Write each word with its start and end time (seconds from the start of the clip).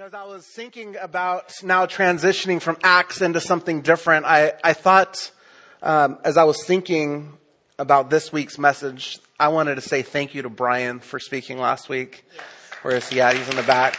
As 0.00 0.14
I 0.14 0.22
was 0.26 0.46
thinking 0.46 0.94
about 0.94 1.52
now 1.64 1.84
transitioning 1.84 2.62
from 2.62 2.76
Acts 2.84 3.20
into 3.20 3.40
something 3.40 3.80
different, 3.80 4.26
I, 4.26 4.52
I 4.62 4.72
thought, 4.72 5.32
um, 5.82 6.18
as 6.22 6.36
I 6.36 6.44
was 6.44 6.64
thinking 6.64 7.32
about 7.80 8.08
this 8.08 8.32
week's 8.32 8.58
message, 8.58 9.18
I 9.40 9.48
wanted 9.48 9.74
to 9.74 9.80
say 9.80 10.02
thank 10.02 10.36
you 10.36 10.42
to 10.42 10.48
Brian 10.48 11.00
for 11.00 11.18
speaking 11.18 11.58
last 11.58 11.88
week. 11.88 12.24
Where 12.82 12.94
is 12.94 13.08
he 13.08 13.20
at? 13.20 13.34
He's 13.34 13.48
in 13.48 13.56
the 13.56 13.64
back. 13.64 13.96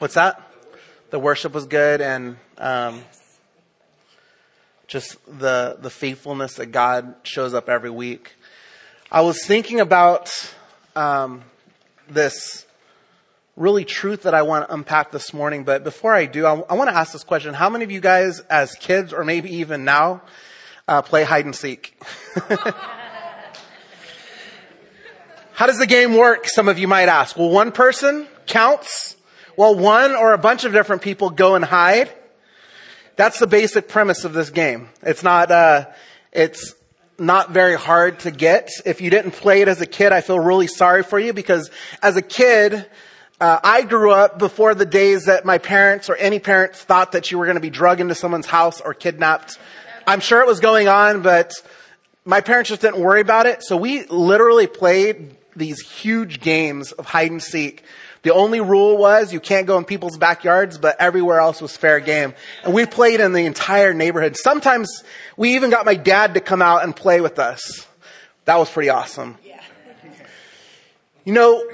What's 0.00 0.14
that? 0.14 0.42
The 1.10 1.20
worship 1.20 1.52
was 1.52 1.66
good 1.66 2.00
and, 2.00 2.36
um, 2.58 3.04
just 4.88 5.24
the, 5.38 5.76
the 5.80 5.90
faithfulness 5.90 6.54
that 6.54 6.72
God 6.72 7.14
shows 7.22 7.54
up 7.54 7.68
every 7.68 7.90
week. 7.90 8.32
I 9.12 9.20
was 9.20 9.38
thinking 9.46 9.78
about, 9.78 10.32
um, 10.96 11.44
this 12.08 12.66
really 13.56 13.84
truth 13.84 14.22
that 14.22 14.34
I 14.34 14.42
want 14.42 14.66
to 14.68 14.74
unpack 14.74 15.12
this 15.12 15.32
morning. 15.32 15.64
But 15.64 15.84
before 15.84 16.12
I 16.14 16.26
do, 16.26 16.46
I, 16.46 16.60
I 16.60 16.74
want 16.74 16.90
to 16.90 16.96
ask 16.96 17.12
this 17.12 17.24
question. 17.24 17.54
How 17.54 17.70
many 17.70 17.84
of 17.84 17.90
you 17.90 18.00
guys 18.00 18.40
as 18.40 18.74
kids 18.74 19.12
or 19.12 19.24
maybe 19.24 19.56
even 19.56 19.84
now, 19.84 20.22
uh, 20.88 21.02
play 21.02 21.24
hide 21.24 21.44
and 21.44 21.54
seek? 21.54 21.96
How 25.52 25.66
does 25.66 25.78
the 25.78 25.86
game 25.86 26.16
work? 26.16 26.48
Some 26.48 26.68
of 26.68 26.80
you 26.80 26.88
might 26.88 27.08
ask. 27.08 27.36
Well, 27.36 27.50
one 27.50 27.70
person 27.70 28.26
counts. 28.46 29.16
Well, 29.56 29.76
one 29.76 30.16
or 30.16 30.32
a 30.32 30.38
bunch 30.38 30.64
of 30.64 30.72
different 30.72 31.02
people 31.02 31.30
go 31.30 31.54
and 31.54 31.64
hide. 31.64 32.12
That's 33.14 33.38
the 33.38 33.46
basic 33.46 33.88
premise 33.88 34.24
of 34.24 34.32
this 34.32 34.50
game. 34.50 34.88
It's 35.02 35.22
not, 35.22 35.52
uh, 35.52 35.86
it's 36.32 36.74
not 37.18 37.50
very 37.50 37.76
hard 37.76 38.20
to 38.20 38.30
get. 38.30 38.70
If 38.84 39.00
you 39.00 39.10
didn't 39.10 39.32
play 39.32 39.62
it 39.62 39.68
as 39.68 39.80
a 39.80 39.86
kid, 39.86 40.12
I 40.12 40.20
feel 40.20 40.38
really 40.38 40.66
sorry 40.66 41.02
for 41.02 41.18
you 41.18 41.32
because 41.32 41.70
as 42.02 42.16
a 42.16 42.22
kid, 42.22 42.86
uh, 43.40 43.60
I 43.62 43.82
grew 43.82 44.10
up 44.10 44.38
before 44.38 44.74
the 44.74 44.86
days 44.86 45.24
that 45.24 45.44
my 45.44 45.58
parents 45.58 46.08
or 46.08 46.16
any 46.16 46.38
parents 46.38 46.82
thought 46.82 47.12
that 47.12 47.30
you 47.30 47.38
were 47.38 47.46
going 47.46 47.56
to 47.56 47.60
be 47.60 47.70
drugged 47.70 48.00
into 48.00 48.14
someone's 48.14 48.46
house 48.46 48.80
or 48.80 48.94
kidnapped. 48.94 49.58
I'm 50.06 50.20
sure 50.20 50.40
it 50.40 50.46
was 50.46 50.60
going 50.60 50.88
on, 50.88 51.22
but 51.22 51.52
my 52.24 52.40
parents 52.40 52.70
just 52.70 52.80
didn't 52.82 53.00
worry 53.00 53.20
about 53.20 53.46
it. 53.46 53.62
So 53.62 53.76
we 53.76 54.04
literally 54.06 54.66
played 54.66 55.36
these 55.56 55.80
huge 55.80 56.40
games 56.40 56.92
of 56.92 57.06
hide 57.06 57.30
and 57.30 57.42
seek 57.42 57.84
the 58.24 58.32
only 58.32 58.60
rule 58.60 58.96
was 58.96 59.32
you 59.32 59.38
can't 59.38 59.66
go 59.66 59.76
in 59.76 59.84
people's 59.84 60.16
backyards, 60.16 60.78
but 60.78 60.96
everywhere 60.98 61.40
else 61.40 61.60
was 61.60 61.76
fair 61.76 62.00
game. 62.00 62.34
And 62.64 62.72
we 62.72 62.86
played 62.86 63.20
in 63.20 63.34
the 63.34 63.44
entire 63.44 63.92
neighborhood. 63.92 64.36
Sometimes 64.36 65.04
we 65.36 65.54
even 65.56 65.70
got 65.70 65.84
my 65.84 65.94
dad 65.94 66.34
to 66.34 66.40
come 66.40 66.62
out 66.62 66.82
and 66.82 66.96
play 66.96 67.20
with 67.20 67.38
us. 67.38 67.86
That 68.46 68.56
was 68.56 68.70
pretty 68.70 68.88
awesome. 68.88 69.36
Yeah. 69.44 69.60
You 71.24 71.34
know, 71.34 71.64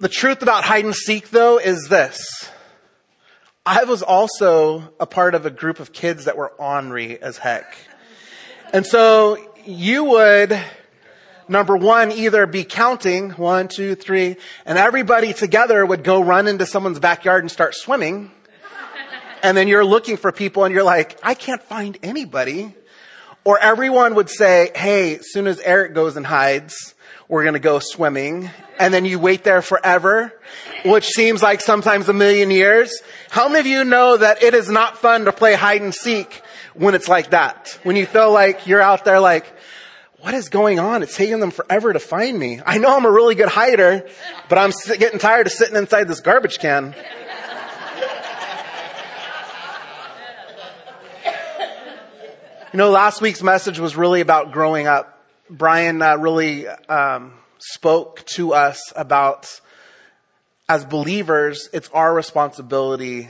the 0.00 0.08
truth 0.08 0.42
about 0.42 0.64
hide 0.64 0.86
and 0.86 0.94
seek 0.94 1.28
though 1.30 1.58
is 1.58 1.88
this. 1.88 2.50
I 3.66 3.84
was 3.84 4.02
also 4.02 4.92
a 4.98 5.06
part 5.06 5.34
of 5.34 5.44
a 5.44 5.50
group 5.50 5.78
of 5.78 5.92
kids 5.92 6.24
that 6.24 6.38
were 6.38 6.48
ornery 6.48 7.20
as 7.20 7.36
heck. 7.36 7.76
And 8.72 8.86
so 8.86 9.38
you 9.66 10.04
would 10.04 10.58
number 11.48 11.76
one, 11.76 12.12
either 12.12 12.46
be 12.46 12.64
counting, 12.64 13.30
one, 13.30 13.68
two, 13.68 13.94
three, 13.94 14.36
and 14.64 14.78
everybody 14.78 15.32
together 15.32 15.84
would 15.84 16.04
go 16.04 16.22
run 16.22 16.46
into 16.46 16.66
someone's 16.66 16.98
backyard 16.98 17.42
and 17.42 17.50
start 17.50 17.74
swimming. 17.74 18.30
And 19.42 19.56
then 19.56 19.68
you're 19.68 19.84
looking 19.84 20.16
for 20.16 20.32
people 20.32 20.64
and 20.64 20.74
you're 20.74 20.84
like, 20.84 21.18
I 21.22 21.34
can't 21.34 21.62
find 21.62 21.98
anybody. 22.02 22.74
Or 23.44 23.58
everyone 23.58 24.14
would 24.14 24.30
say, 24.30 24.70
hey, 24.74 25.16
as 25.16 25.32
soon 25.32 25.46
as 25.46 25.60
Eric 25.60 25.92
goes 25.92 26.16
and 26.16 26.24
hides, 26.24 26.94
we're 27.28 27.42
going 27.42 27.52
to 27.54 27.60
go 27.60 27.78
swimming. 27.78 28.48
And 28.78 28.92
then 28.92 29.04
you 29.04 29.18
wait 29.18 29.44
there 29.44 29.60
forever, 29.60 30.32
which 30.84 31.08
seems 31.08 31.42
like 31.42 31.60
sometimes 31.60 32.08
a 32.08 32.14
million 32.14 32.50
years. 32.50 33.02
How 33.30 33.48
many 33.48 33.60
of 33.60 33.66
you 33.66 33.84
know 33.84 34.16
that 34.16 34.42
it 34.42 34.54
is 34.54 34.70
not 34.70 34.96
fun 34.96 35.26
to 35.26 35.32
play 35.32 35.54
hide 35.54 35.82
and 35.82 35.94
seek 35.94 36.42
when 36.72 36.94
it's 36.94 37.08
like 37.08 37.30
that? 37.30 37.78
When 37.82 37.96
you 37.96 38.06
feel 38.06 38.32
like 38.32 38.66
you're 38.66 38.80
out 38.80 39.04
there 39.04 39.20
like, 39.20 39.53
what 40.24 40.32
is 40.32 40.48
going 40.48 40.78
on? 40.78 41.02
It's 41.02 41.14
taking 41.14 41.38
them 41.38 41.50
forever 41.50 41.92
to 41.92 41.98
find 41.98 42.38
me. 42.38 42.58
I 42.64 42.78
know 42.78 42.96
I'm 42.96 43.04
a 43.04 43.10
really 43.10 43.34
good 43.34 43.50
hider, 43.50 44.08
but 44.48 44.56
I'm 44.56 44.72
getting 44.96 45.18
tired 45.18 45.46
of 45.46 45.52
sitting 45.52 45.76
inside 45.76 46.08
this 46.08 46.20
garbage 46.20 46.58
can. 46.58 46.94
You 52.72 52.78
know, 52.78 52.90
last 52.90 53.20
week's 53.20 53.42
message 53.42 53.78
was 53.78 53.96
really 53.96 54.22
about 54.22 54.50
growing 54.50 54.86
up. 54.86 55.22
Brian 55.50 56.00
uh, 56.00 56.16
really 56.16 56.66
um, 56.68 57.34
spoke 57.58 58.24
to 58.28 58.54
us 58.54 58.94
about, 58.96 59.60
as 60.70 60.86
believers, 60.86 61.68
it's 61.74 61.90
our 61.90 62.14
responsibility 62.14 63.28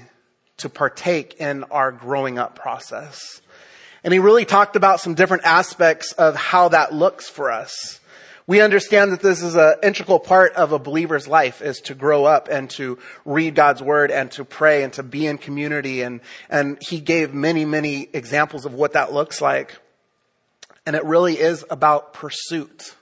to 0.59 0.69
partake 0.69 1.41
in 1.41 1.65
our 1.65 1.91
growing 1.91 2.39
up 2.39 2.55
process. 2.55 3.41
And 4.05 4.13
he 4.13 4.19
really 4.19 4.45
talked 4.45 4.77
about 4.77 5.01
some 5.01 5.15
different 5.15 5.45
aspects 5.45 6.13
of 6.13 6.37
how 6.37 6.69
that 6.69 6.93
looks 6.93 7.29
for 7.29 7.51
us. 7.51 8.01
We 8.47 8.61
understand 8.61 9.13
that 9.13 9.21
this 9.21 9.43
is 9.43 9.57
an 9.57 9.77
integral 9.83 10.19
part 10.19 10.53
of 10.53 10.73
a 10.73 10.79
believer's 10.79 11.27
life 11.27 11.63
is 11.63 11.81
to 11.83 11.95
grow 11.95 12.27
up 12.27 12.49
and 12.51 12.69
to 12.71 12.99
read 13.25 13.55
God's 13.55 13.83
word 13.83 14.11
and 14.11 14.31
to 14.33 14.45
pray 14.45 14.83
and 14.83 14.93
to 14.93 15.03
be 15.03 15.27
in 15.27 15.39
community. 15.39 16.03
And, 16.03 16.21
and 16.51 16.77
he 16.83 17.01
gave 17.01 17.33
many, 17.33 17.65
many 17.65 18.11
examples 18.13 18.67
of 18.67 18.75
what 18.75 18.93
that 18.93 19.15
looks 19.15 19.41
like. 19.41 19.75
And 20.85 20.95
it 20.95 21.05
really 21.07 21.41
is 21.41 21.65
about 21.71 22.13
pursuit. 22.13 22.95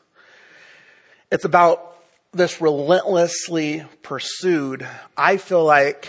It's 1.32 1.44
about 1.44 1.98
this 2.32 2.60
relentlessly 2.60 3.84
pursued. 4.02 4.86
I 5.16 5.38
feel 5.38 5.64
like 5.64 6.08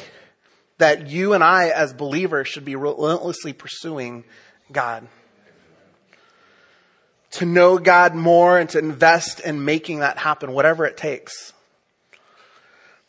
that 0.78 1.08
you 1.08 1.34
and 1.34 1.44
I 1.44 1.70
as 1.70 1.92
believers 1.92 2.48
should 2.48 2.66
be 2.66 2.76
relentlessly 2.76 3.54
pursuing 3.54 4.26
God. 4.74 5.08
To 7.32 7.46
know 7.46 7.78
God 7.78 8.14
more 8.16 8.60
and 8.60 8.70
to 8.72 8.80
invest 8.80 9.40
in 9.40 9.66
making 9.66 10.00
that 10.00 10.18
happen, 10.18 10.52
whatever 10.52 10.86
it 10.86 10.98
takes. 10.98 11.54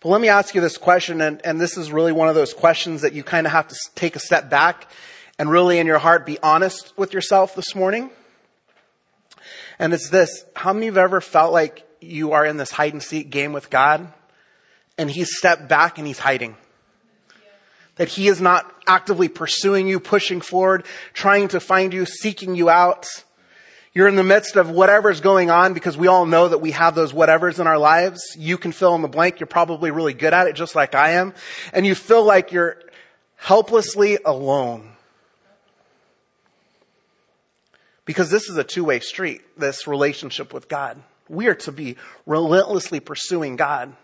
But 0.00 0.10
let 0.10 0.20
me 0.20 0.28
ask 0.28 0.54
you 0.54 0.60
this 0.60 0.76
question, 0.76 1.20
and, 1.20 1.40
and 1.44 1.60
this 1.60 1.76
is 1.76 1.90
really 1.90 2.12
one 2.12 2.28
of 2.28 2.34
those 2.34 2.52
questions 2.52 3.00
that 3.00 3.14
you 3.14 3.22
kind 3.22 3.46
of 3.46 3.52
have 3.52 3.68
to 3.68 3.76
take 3.94 4.16
a 4.16 4.20
step 4.20 4.50
back 4.50 4.90
and 5.38 5.50
really 5.50 5.78
in 5.78 5.86
your 5.86 5.98
heart 5.98 6.26
be 6.26 6.38
honest 6.42 6.92
with 6.96 7.12
yourself 7.12 7.54
this 7.54 7.74
morning. 7.74 8.10
And 9.78 9.92
it's 9.92 10.10
this, 10.10 10.44
how 10.54 10.72
many 10.72 10.88
of 10.88 10.94
you 10.94 11.00
have 11.00 11.08
ever 11.08 11.20
felt 11.20 11.52
like 11.52 11.86
you 12.00 12.32
are 12.32 12.44
in 12.44 12.56
this 12.58 12.70
hide 12.70 12.92
and 12.92 13.02
seek 13.02 13.30
game 13.30 13.52
with 13.52 13.70
God 13.70 14.12
and 14.96 15.10
he's 15.10 15.36
stepped 15.36 15.68
back 15.68 15.98
and 15.98 16.06
he's 16.06 16.18
hiding? 16.18 16.56
That 17.96 18.08
he 18.08 18.28
is 18.28 18.40
not 18.40 18.70
actively 18.86 19.28
pursuing 19.28 19.86
you, 19.86 20.00
pushing 20.00 20.40
forward, 20.40 20.84
trying 21.12 21.48
to 21.48 21.60
find 21.60 21.92
you, 21.92 22.06
seeking 22.06 22.56
you 22.56 22.68
out. 22.68 23.06
You're 23.92 24.08
in 24.08 24.16
the 24.16 24.24
midst 24.24 24.56
of 24.56 24.68
whatever's 24.68 25.20
going 25.20 25.50
on 25.50 25.72
because 25.74 25.96
we 25.96 26.08
all 26.08 26.26
know 26.26 26.48
that 26.48 26.58
we 26.58 26.72
have 26.72 26.96
those 26.96 27.12
whatevers 27.12 27.60
in 27.60 27.68
our 27.68 27.78
lives. 27.78 28.20
You 28.36 28.58
can 28.58 28.72
fill 28.72 28.96
in 28.96 29.02
the 29.02 29.08
blank. 29.08 29.38
You're 29.38 29.46
probably 29.46 29.92
really 29.92 30.14
good 30.14 30.34
at 30.34 30.48
it, 30.48 30.56
just 30.56 30.74
like 30.74 30.96
I 30.96 31.12
am. 31.12 31.32
And 31.72 31.86
you 31.86 31.94
feel 31.94 32.24
like 32.24 32.50
you're 32.50 32.80
helplessly 33.36 34.18
alone. 34.24 34.90
Because 38.04 38.30
this 38.30 38.48
is 38.48 38.56
a 38.56 38.64
two-way 38.64 38.98
street, 38.98 39.42
this 39.56 39.86
relationship 39.86 40.52
with 40.52 40.68
God. 40.68 41.00
We 41.28 41.46
are 41.46 41.54
to 41.54 41.70
be 41.70 41.96
relentlessly 42.26 42.98
pursuing 42.98 43.54
God. 43.54 43.94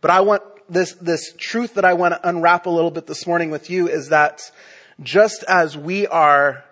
But 0.00 0.10
I 0.10 0.20
want 0.20 0.42
this, 0.68 0.92
this 0.94 1.32
truth 1.36 1.74
that 1.74 1.84
I 1.84 1.94
want 1.94 2.14
to 2.14 2.28
unwrap 2.28 2.66
a 2.66 2.70
little 2.70 2.90
bit 2.90 3.06
this 3.06 3.26
morning 3.26 3.50
with 3.50 3.70
you 3.70 3.88
is 3.88 4.08
that 4.08 4.50
just 5.02 5.44
as 5.44 5.76
we 5.76 6.06
are 6.06 6.64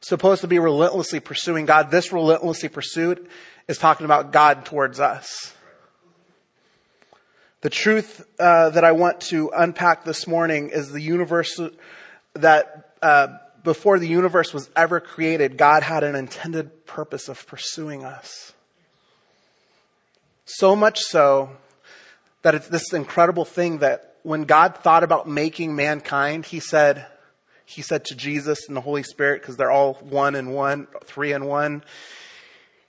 supposed 0.00 0.42
to 0.42 0.48
be 0.48 0.58
relentlessly 0.58 1.20
pursuing 1.20 1.66
God, 1.66 1.90
this 1.90 2.12
relentlessly 2.12 2.68
pursuit 2.68 3.28
is 3.68 3.78
talking 3.78 4.04
about 4.04 4.32
God 4.32 4.64
towards 4.64 5.00
us. 5.00 5.54
The 7.62 7.70
truth 7.70 8.26
uh, 8.40 8.70
that 8.70 8.84
I 8.84 8.92
want 8.92 9.20
to 9.22 9.50
unpack 9.54 10.04
this 10.04 10.26
morning 10.26 10.70
is 10.70 10.90
the 10.90 11.00
universe 11.00 11.60
that 12.34 12.96
uh, 13.00 13.28
before 13.62 14.00
the 14.00 14.08
universe 14.08 14.52
was 14.52 14.68
ever 14.74 14.98
created, 14.98 15.56
God 15.56 15.84
had 15.84 16.02
an 16.02 16.16
intended 16.16 16.86
purpose 16.86 17.28
of 17.28 17.46
pursuing 17.46 18.04
us. 18.04 18.52
So 20.44 20.74
much 20.74 21.00
so 21.00 21.50
that 22.42 22.54
it's 22.54 22.68
this 22.68 22.92
incredible 22.92 23.44
thing 23.44 23.78
that 23.78 24.16
when 24.22 24.42
God 24.42 24.76
thought 24.76 25.02
about 25.02 25.28
making 25.28 25.74
mankind, 25.74 26.46
he 26.46 26.60
said, 26.60 27.06
he 27.64 27.82
said 27.82 28.04
to 28.06 28.14
Jesus 28.14 28.68
and 28.68 28.76
the 28.76 28.80
Holy 28.80 29.02
Spirit, 29.02 29.40
because 29.40 29.56
they're 29.56 29.70
all 29.70 29.94
one 29.94 30.34
and 30.34 30.54
one, 30.54 30.86
three 31.04 31.32
and 31.32 31.46
one, 31.46 31.82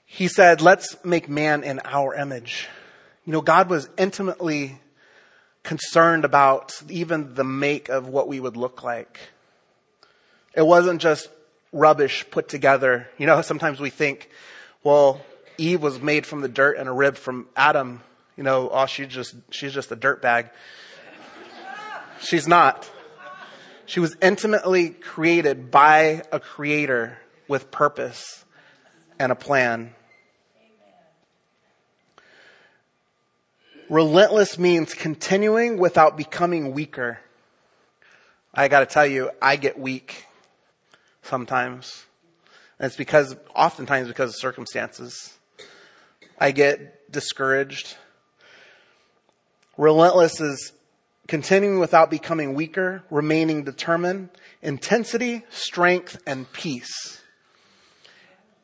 he 0.04 0.28
said, 0.28 0.60
let's 0.60 0.96
make 1.04 1.28
man 1.28 1.64
in 1.64 1.80
our 1.84 2.14
image. 2.14 2.68
You 3.24 3.32
know, 3.32 3.40
God 3.40 3.68
was 3.68 3.88
intimately 3.96 4.78
concerned 5.62 6.24
about 6.24 6.80
even 6.88 7.34
the 7.34 7.44
make 7.44 7.88
of 7.88 8.06
what 8.08 8.28
we 8.28 8.38
would 8.38 8.56
look 8.56 8.84
like. 8.84 9.18
It 10.54 10.66
wasn't 10.66 11.00
just 11.00 11.28
rubbish 11.72 12.26
put 12.30 12.48
together. 12.48 13.08
You 13.18 13.26
know, 13.26 13.42
sometimes 13.42 13.80
we 13.80 13.90
think, 13.90 14.30
well, 14.84 15.20
Eve 15.58 15.82
was 15.82 16.00
made 16.00 16.26
from 16.26 16.42
the 16.42 16.48
dirt 16.48 16.76
and 16.76 16.88
a 16.88 16.92
rib 16.92 17.16
from 17.16 17.48
Adam 17.56 18.02
You 18.36 18.42
know, 18.42 18.68
oh, 18.72 18.86
she's 18.86 19.08
just, 19.08 19.34
she's 19.50 19.72
just 19.72 19.92
a 19.92 19.96
dirtbag. 19.96 20.50
She's 22.20 22.48
not. 22.48 22.90
She 23.86 24.00
was 24.00 24.16
intimately 24.22 24.90
created 24.90 25.70
by 25.70 26.22
a 26.32 26.40
creator 26.40 27.18
with 27.48 27.70
purpose 27.70 28.44
and 29.18 29.30
a 29.30 29.34
plan. 29.34 29.94
Relentless 33.90 34.58
means 34.58 34.94
continuing 34.94 35.76
without 35.76 36.16
becoming 36.16 36.72
weaker. 36.72 37.18
I 38.54 38.68
gotta 38.68 38.86
tell 38.86 39.06
you, 39.06 39.30
I 39.42 39.56
get 39.56 39.78
weak 39.78 40.26
sometimes. 41.22 42.04
And 42.78 42.86
it's 42.86 42.96
because, 42.96 43.36
oftentimes 43.54 44.08
because 44.08 44.30
of 44.30 44.36
circumstances. 44.36 45.34
I 46.38 46.50
get 46.52 47.12
discouraged. 47.12 47.96
Relentless 49.76 50.40
is 50.40 50.72
continuing 51.26 51.78
without 51.78 52.10
becoming 52.10 52.54
weaker, 52.54 53.02
remaining 53.10 53.64
determined, 53.64 54.28
intensity, 54.62 55.44
strength, 55.50 56.20
and 56.26 56.50
peace. 56.52 57.20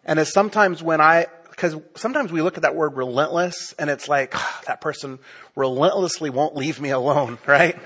And 0.04 0.18
as 0.18 0.32
sometimes 0.32 0.82
when 0.82 1.00
I, 1.00 1.26
because 1.50 1.76
sometimes 1.96 2.32
we 2.32 2.42
look 2.42 2.56
at 2.56 2.62
that 2.62 2.74
word 2.74 2.96
relentless 2.96 3.74
and 3.78 3.90
it's 3.90 4.08
like, 4.08 4.32
oh, 4.34 4.60
that 4.66 4.80
person 4.80 5.18
relentlessly 5.56 6.30
won't 6.30 6.56
leave 6.56 6.80
me 6.80 6.90
alone, 6.90 7.38
right? 7.46 7.78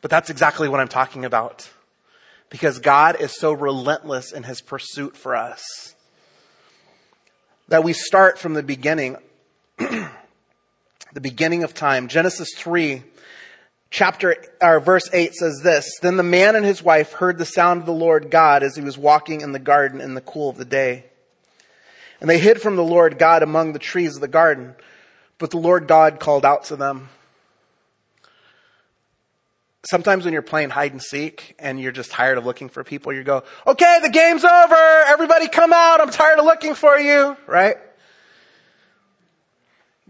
but 0.00 0.10
that's 0.10 0.30
exactly 0.30 0.68
what 0.68 0.80
I'm 0.80 0.88
talking 0.88 1.24
about. 1.24 1.70
Because 2.50 2.78
God 2.78 3.20
is 3.20 3.38
so 3.38 3.52
relentless 3.52 4.32
in 4.32 4.42
his 4.42 4.60
pursuit 4.60 5.16
for 5.16 5.34
us. 5.34 5.94
That 7.68 7.82
we 7.82 7.94
start 7.94 8.38
from 8.38 8.52
the 8.52 8.62
beginning. 8.62 9.16
the 11.14 11.20
beginning 11.20 11.62
of 11.62 11.72
time. 11.72 12.08
Genesis 12.08 12.50
3, 12.56 13.02
chapter, 13.90 14.36
or 14.60 14.80
verse 14.80 15.08
8 15.12 15.32
says 15.34 15.60
this, 15.62 15.98
Then 16.02 16.16
the 16.16 16.24
man 16.24 16.56
and 16.56 16.66
his 16.66 16.82
wife 16.82 17.12
heard 17.12 17.38
the 17.38 17.46
sound 17.46 17.80
of 17.80 17.86
the 17.86 17.92
Lord 17.92 18.30
God 18.30 18.62
as 18.64 18.76
he 18.76 18.82
was 18.82 18.98
walking 18.98 19.40
in 19.40 19.52
the 19.52 19.60
garden 19.60 20.00
in 20.00 20.14
the 20.14 20.20
cool 20.20 20.50
of 20.50 20.56
the 20.56 20.64
day. 20.64 21.04
And 22.20 22.28
they 22.28 22.38
hid 22.38 22.60
from 22.60 22.74
the 22.76 22.84
Lord 22.84 23.18
God 23.18 23.42
among 23.42 23.72
the 23.72 23.78
trees 23.78 24.16
of 24.16 24.20
the 24.20 24.28
garden. 24.28 24.74
But 25.38 25.50
the 25.50 25.58
Lord 25.58 25.86
God 25.86 26.18
called 26.18 26.44
out 26.44 26.64
to 26.64 26.76
them. 26.76 27.08
Sometimes 29.86 30.24
when 30.24 30.32
you're 30.32 30.42
playing 30.42 30.70
hide 30.70 30.92
and 30.92 31.02
seek 31.02 31.54
and 31.58 31.78
you're 31.78 31.92
just 31.92 32.10
tired 32.10 32.38
of 32.38 32.46
looking 32.46 32.70
for 32.70 32.82
people, 32.82 33.12
you 33.12 33.22
go, 33.22 33.44
okay, 33.66 33.98
the 34.02 34.08
game's 34.08 34.42
over. 34.42 35.04
Everybody 35.06 35.46
come 35.46 35.72
out. 35.72 36.00
I'm 36.00 36.10
tired 36.10 36.38
of 36.38 36.46
looking 36.46 36.74
for 36.74 36.98
you, 36.98 37.36
right? 37.46 37.76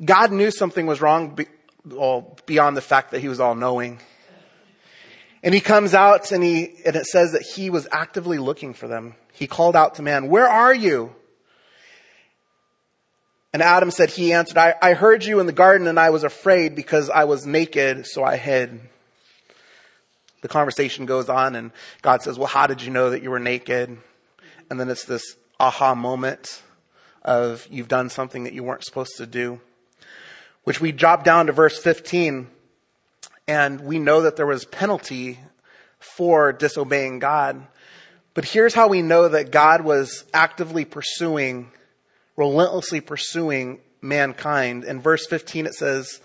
God 0.03 0.33
knew 0.33 0.51
something 0.51 0.87
was 0.87 1.01
wrong 1.01 1.39
well, 1.85 2.37
beyond 2.47 2.77
the 2.77 2.83
fact 2.83 3.11
that 3.13 3.21
he 3.21 3.29
was 3.29 3.41
all 3.41 3.55
knowing. 3.55 4.01
And 5.43 5.55
he 5.55 5.61
comes 5.61 5.95
out 5.95 6.33
and 6.33 6.43
he, 6.43 6.73
and 6.87 6.97
it 6.97 7.05
says 7.07 7.33
that 7.33 7.43
he 7.43 7.69
was 7.69 7.87
actively 7.93 8.39
looking 8.39 8.73
for 8.73 8.89
them. 8.89 9.15
He 9.33 9.47
called 9.47 9.77
out 9.77 9.97
to 9.97 10.03
man, 10.03 10.29
where 10.29 10.49
are 10.49 10.75
you? 10.75 11.15
And 13.53 13.63
Adam 13.63 13.91
said, 13.91 14.11
he 14.11 14.33
answered, 14.33 14.57
I, 14.57 14.75
I 14.83 14.95
heard 14.95 15.25
you 15.25 15.39
in 15.39 15.47
the 15.47 15.53
garden 15.53 15.87
and 15.87 16.01
I 16.01 16.11
was 16.11 16.25
afraid 16.25 16.75
because 16.75 17.09
I 17.11 17.25
was 17.25 17.47
naked, 17.47 18.07
so 18.07 18.25
I 18.25 18.37
hid. 18.37 18.81
The 20.41 20.49
conversation 20.49 21.07
goes 21.07 21.29
on 21.29 21.55
and 21.55 21.71
God 22.03 22.23
says, 22.23 22.39
well, 22.39 22.49
how 22.49 22.67
did 22.67 22.83
you 22.83 22.91
know 22.91 23.11
that 23.11 23.23
you 23.23 23.31
were 23.31 23.39
naked? 23.39 23.97
And 24.71 24.81
then 24.81 24.89
it's 24.89 25.05
this 25.05 25.37
aha 25.61 25.95
moment 25.95 26.63
of 27.23 27.69
you've 27.71 27.89
done 27.89 28.09
something 28.09 28.45
that 28.45 28.55
you 28.55 28.65
weren't 28.65 28.85
supposed 28.85 29.17
to 29.19 29.27
do 29.27 29.61
which 30.65 30.81
we 30.81 30.93
drop 30.93 31.25
down 31.25 31.47
to 31.47 31.53
verse 31.53 31.79
15, 31.79 32.49
and 33.47 33.81
we 33.83 33.99
know 33.99 34.23
that 34.23 34.37
there 34.37 34.47
was 34.47 34.65
penalty 34.65 35.39
for 35.99 36.53
disobeying 36.53 37.19
God. 37.19 37.67
But 38.33 38.45
here's 38.45 38.75
how 38.75 38.89
we 38.89 39.03
know 39.03 39.29
that 39.29 39.53
God 39.53 39.83
was 39.83 40.25
actively 40.35 40.85
pursuing, 40.85 41.71
relentlessly 42.37 43.01
pursuing 43.01 43.81
mankind. 44.03 44.85
In 44.85 45.01
verse 45.01 45.27
15 45.27 45.67
it 45.67 45.75
says, 45.75 46.21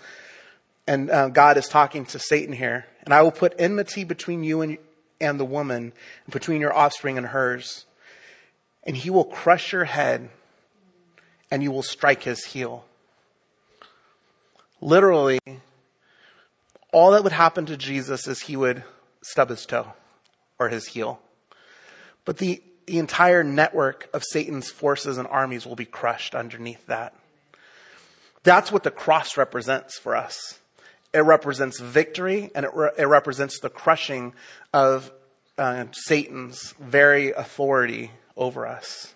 and 0.86 1.10
uh, 1.10 1.28
God 1.28 1.56
is 1.56 1.68
talking 1.68 2.04
to 2.06 2.18
Satan 2.18 2.52
here, 2.52 2.86
and 3.04 3.14
I 3.14 3.22
will 3.22 3.30
put 3.30 3.54
enmity 3.58 4.04
between 4.04 4.42
you 4.42 4.60
and, 4.60 4.78
and 5.20 5.38
the 5.38 5.44
woman, 5.44 5.92
and 6.24 6.32
between 6.32 6.60
your 6.60 6.74
offspring 6.74 7.16
and 7.16 7.28
hers. 7.28 7.84
And 8.82 8.96
he 8.96 9.10
will 9.10 9.24
crush 9.24 9.72
your 9.72 9.84
head, 9.84 10.30
and 11.50 11.62
you 11.62 11.70
will 11.70 11.82
strike 11.82 12.24
his 12.24 12.44
heel. 12.44 12.84
Literally, 14.80 15.38
all 16.92 17.10
that 17.12 17.22
would 17.22 17.32
happen 17.32 17.66
to 17.66 17.76
Jesus 17.76 18.26
is 18.26 18.40
he 18.40 18.56
would 18.56 18.82
stub 19.22 19.50
his 19.50 19.66
toe 19.66 19.92
or 20.58 20.68
his 20.68 20.86
heel. 20.86 21.20
But 22.24 22.38
the, 22.38 22.62
the 22.86 22.98
entire 22.98 23.44
network 23.44 24.08
of 24.12 24.24
Satan's 24.24 24.70
forces 24.70 25.18
and 25.18 25.28
armies 25.28 25.66
will 25.66 25.76
be 25.76 25.84
crushed 25.84 26.34
underneath 26.34 26.86
that. 26.86 27.14
That's 28.42 28.72
what 28.72 28.84
the 28.84 28.90
cross 28.90 29.36
represents 29.36 29.98
for 29.98 30.16
us. 30.16 30.58
It 31.12 31.20
represents 31.20 31.78
victory 31.78 32.50
and 32.54 32.64
it, 32.64 32.70
re- 32.74 32.92
it 32.96 33.04
represents 33.04 33.60
the 33.60 33.68
crushing 33.68 34.32
of 34.72 35.10
uh, 35.58 35.86
Satan's 35.92 36.72
very 36.80 37.32
authority 37.32 38.12
over 38.36 38.66
us. 38.66 39.14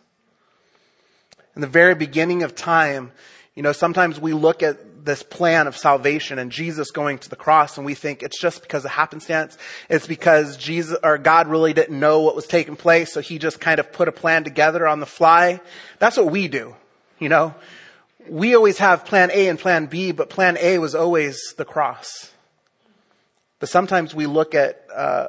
In 1.54 1.60
the 1.60 1.66
very 1.68 1.94
beginning 1.94 2.42
of 2.42 2.54
time, 2.54 3.12
you 3.54 3.62
know, 3.62 3.72
sometimes 3.72 4.20
we 4.20 4.32
look 4.32 4.62
at 4.62 5.04
this 5.04 5.22
plan 5.22 5.66
of 5.66 5.76
salvation 5.76 6.38
and 6.38 6.50
Jesus 6.50 6.90
going 6.90 7.18
to 7.18 7.28
the 7.28 7.36
cross 7.36 7.76
and 7.76 7.84
we 7.84 7.94
think 7.94 8.22
it's 8.22 8.40
just 8.40 8.62
because 8.62 8.84
of 8.84 8.90
happenstance. 8.90 9.56
It's 9.88 10.06
because 10.06 10.56
Jesus 10.56 10.98
or 11.02 11.18
God 11.18 11.46
really 11.46 11.72
didn't 11.72 11.98
know 12.00 12.20
what 12.20 12.34
was 12.34 12.46
taking 12.46 12.74
place. 12.74 13.12
So 13.12 13.20
he 13.20 13.38
just 13.38 13.60
kind 13.60 13.78
of 13.78 13.92
put 13.92 14.08
a 14.08 14.12
plan 14.12 14.44
together 14.44 14.86
on 14.88 15.00
the 15.00 15.06
fly. 15.06 15.60
That's 15.98 16.16
what 16.16 16.30
we 16.30 16.48
do. 16.48 16.74
You 17.18 17.28
know, 17.28 17.54
we 18.28 18.56
always 18.56 18.78
have 18.78 19.04
plan 19.04 19.30
A 19.32 19.48
and 19.48 19.58
plan 19.58 19.86
B, 19.86 20.12
but 20.12 20.30
plan 20.30 20.56
A 20.58 20.78
was 20.78 20.94
always 20.94 21.54
the 21.56 21.64
cross. 21.64 22.32
But 23.60 23.68
sometimes 23.68 24.14
we 24.14 24.26
look 24.26 24.54
at, 24.54 24.84
uh, 24.92 25.28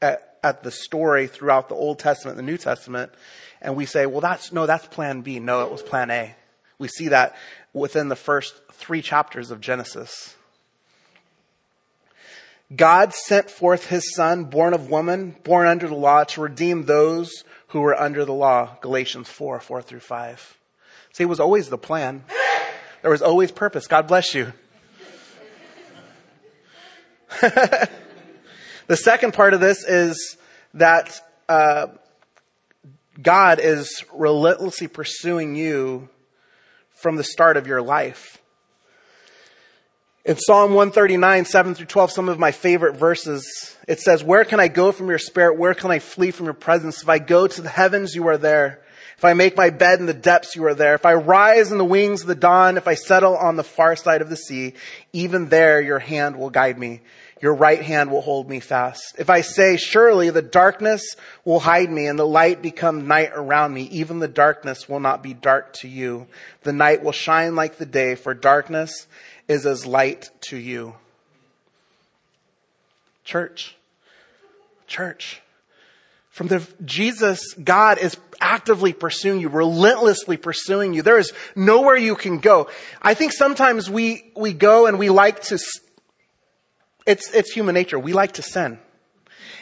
at, 0.00 0.38
at 0.42 0.62
the 0.62 0.70
story 0.70 1.26
throughout 1.26 1.68
the 1.68 1.74
Old 1.74 1.98
Testament, 1.98 2.38
and 2.38 2.46
the 2.46 2.50
New 2.50 2.58
Testament, 2.58 3.12
and 3.60 3.76
we 3.76 3.86
say, 3.86 4.06
well, 4.06 4.20
that's, 4.20 4.52
no, 4.52 4.66
that's 4.66 4.86
plan 4.88 5.20
B. 5.20 5.38
No, 5.38 5.64
it 5.64 5.70
was 5.70 5.82
plan 5.82 6.10
A. 6.10 6.34
We 6.82 6.88
see 6.88 7.08
that 7.08 7.36
within 7.72 8.08
the 8.08 8.16
first 8.16 8.54
three 8.72 9.02
chapters 9.02 9.52
of 9.52 9.60
Genesis. 9.60 10.34
God 12.74 13.14
sent 13.14 13.48
forth 13.48 13.86
his 13.86 14.12
son, 14.16 14.46
born 14.46 14.74
of 14.74 14.90
woman, 14.90 15.36
born 15.44 15.68
under 15.68 15.86
the 15.86 15.94
law, 15.94 16.24
to 16.24 16.40
redeem 16.40 16.86
those 16.86 17.30
who 17.68 17.82
were 17.82 17.94
under 17.94 18.24
the 18.24 18.32
law. 18.32 18.78
Galatians 18.80 19.28
4, 19.28 19.60
4 19.60 19.80
through 19.80 20.00
5. 20.00 20.58
See, 21.12 21.22
it 21.22 21.28
was 21.28 21.38
always 21.38 21.68
the 21.68 21.78
plan. 21.78 22.24
There 23.02 23.12
was 23.12 23.22
always 23.22 23.52
purpose. 23.52 23.86
God 23.86 24.08
bless 24.08 24.34
you. 24.34 24.52
the 27.40 27.88
second 28.94 29.34
part 29.34 29.54
of 29.54 29.60
this 29.60 29.84
is 29.84 30.36
that 30.74 31.20
uh, 31.48 31.86
God 33.22 33.60
is 33.62 34.04
relentlessly 34.12 34.88
pursuing 34.88 35.54
you 35.54 36.08
from 37.02 37.16
the 37.16 37.24
start 37.24 37.56
of 37.56 37.66
your 37.66 37.82
life. 37.82 38.38
In 40.24 40.36
Psalm 40.38 40.72
139, 40.72 41.44
7 41.44 41.74
through 41.74 41.86
12, 41.86 42.12
some 42.12 42.28
of 42.28 42.38
my 42.38 42.52
favorite 42.52 42.94
verses, 42.94 43.76
it 43.88 43.98
says, 43.98 44.22
Where 44.22 44.44
can 44.44 44.60
I 44.60 44.68
go 44.68 44.92
from 44.92 45.08
your 45.08 45.18
spirit? 45.18 45.58
Where 45.58 45.74
can 45.74 45.90
I 45.90 45.98
flee 45.98 46.30
from 46.30 46.46
your 46.46 46.54
presence? 46.54 47.02
If 47.02 47.08
I 47.08 47.18
go 47.18 47.48
to 47.48 47.60
the 47.60 47.68
heavens, 47.68 48.14
you 48.14 48.28
are 48.28 48.38
there. 48.38 48.82
If 49.18 49.24
I 49.24 49.34
make 49.34 49.56
my 49.56 49.70
bed 49.70 49.98
in 49.98 50.06
the 50.06 50.14
depths, 50.14 50.54
you 50.54 50.64
are 50.66 50.74
there. 50.74 50.94
If 50.94 51.04
I 51.04 51.14
rise 51.14 51.72
in 51.72 51.78
the 51.78 51.84
wings 51.84 52.22
of 52.22 52.28
the 52.28 52.36
dawn, 52.36 52.76
if 52.76 52.86
I 52.86 52.94
settle 52.94 53.36
on 53.36 53.56
the 53.56 53.64
far 53.64 53.96
side 53.96 54.22
of 54.22 54.30
the 54.30 54.36
sea, 54.36 54.74
even 55.12 55.48
there 55.48 55.80
your 55.80 55.98
hand 55.98 56.36
will 56.36 56.50
guide 56.50 56.78
me. 56.78 57.00
Your 57.42 57.54
right 57.54 57.82
hand 57.82 58.12
will 58.12 58.20
hold 58.20 58.48
me 58.48 58.60
fast. 58.60 59.16
If 59.18 59.28
I 59.28 59.40
say, 59.40 59.76
surely 59.76 60.30
the 60.30 60.42
darkness 60.42 61.16
will 61.44 61.58
hide 61.58 61.90
me 61.90 62.06
and 62.06 62.16
the 62.16 62.26
light 62.26 62.62
become 62.62 63.08
night 63.08 63.32
around 63.34 63.74
me, 63.74 63.82
even 63.90 64.20
the 64.20 64.28
darkness 64.28 64.88
will 64.88 65.00
not 65.00 65.24
be 65.24 65.34
dark 65.34 65.72
to 65.74 65.88
you. 65.88 66.28
The 66.62 66.72
night 66.72 67.02
will 67.02 67.10
shine 67.10 67.56
like 67.56 67.78
the 67.78 67.84
day, 67.84 68.14
for 68.14 68.32
darkness 68.32 69.08
is 69.48 69.66
as 69.66 69.84
light 69.84 70.30
to 70.42 70.56
you. 70.56 70.94
Church, 73.24 73.76
church, 74.86 75.42
from 76.30 76.46
the 76.46 76.66
Jesus, 76.84 77.54
God 77.54 77.98
is 77.98 78.16
actively 78.40 78.92
pursuing 78.92 79.40
you, 79.40 79.48
relentlessly 79.48 80.36
pursuing 80.36 80.94
you. 80.94 81.02
There 81.02 81.18
is 81.18 81.32
nowhere 81.56 81.96
you 81.96 82.14
can 82.14 82.38
go. 82.38 82.70
I 83.02 83.14
think 83.14 83.32
sometimes 83.32 83.90
we, 83.90 84.30
we 84.36 84.52
go 84.52 84.86
and 84.86 84.96
we 84.96 85.10
like 85.10 85.42
to 85.44 85.58
it's, 87.06 87.30
it's 87.32 87.52
human 87.52 87.74
nature. 87.74 87.98
We 87.98 88.12
like 88.12 88.32
to 88.32 88.42
sin. 88.42 88.78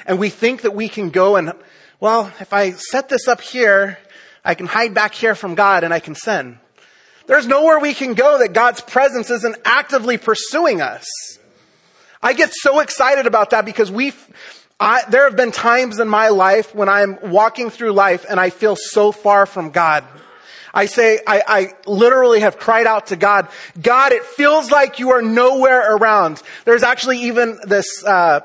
And 0.07 0.19
we 0.19 0.31
think 0.31 0.63
that 0.63 0.75
we 0.75 0.89
can 0.89 1.11
go 1.11 1.37
and, 1.37 1.53
well, 1.99 2.33
if 2.41 2.53
I 2.53 2.73
set 2.73 3.09
this 3.09 3.29
up 3.29 3.41
here, 3.41 3.99
I 4.45 4.55
can 4.55 4.67
hide 4.67 4.95
back 4.95 5.15
here 5.15 5.35
from 5.35 5.55
God 5.55 5.85
and 5.85 5.93
I 5.93 6.01
can 6.01 6.15
sin. 6.15 6.59
There's 7.27 7.47
nowhere 7.47 7.79
we 7.79 7.95
can 7.95 8.15
go 8.15 8.39
that 8.39 8.53
God's 8.53 8.81
presence 8.81 9.31
isn't 9.31 9.57
actively 9.65 10.19
pursuing 10.19 10.81
us. 10.81 11.07
I 12.23 12.33
get 12.33 12.53
so 12.53 12.81
excited 12.81 13.27
about 13.27 13.51
that 13.51 13.65
because 13.65 13.91
we, 13.91 14.13
there 15.09 15.25
have 15.25 15.37
been 15.37 15.53
times 15.53 16.01
in 16.01 16.09
my 16.09 16.29
life 16.29 16.75
when 16.75 16.89
I'm 16.89 17.19
walking 17.31 17.71
through 17.71 17.93
life 17.93 18.27
and 18.29 18.41
I 18.41 18.51
feel 18.51 18.77
so 18.77 19.13
far 19.13 19.47
from 19.47 19.71
God. 19.71 20.05
I 20.73 20.87
say, 20.87 21.21
I, 21.27 21.43
I 21.47 21.73
literally 21.87 22.41
have 22.41 22.59
cried 22.59 22.87
out 22.87 23.09
to 23.09 23.17
God, 23.17 23.49
God, 23.81 24.13
it 24.13 24.25
feels 24.25 24.71
like 24.71 24.99
you 24.99 25.11
are 25.11 25.23
nowhere 25.23 25.97
around. 25.97 26.43
There's 26.65 26.83
actually 26.83 27.23
even 27.25 27.59
this, 27.65 28.05
uh, 28.05 28.41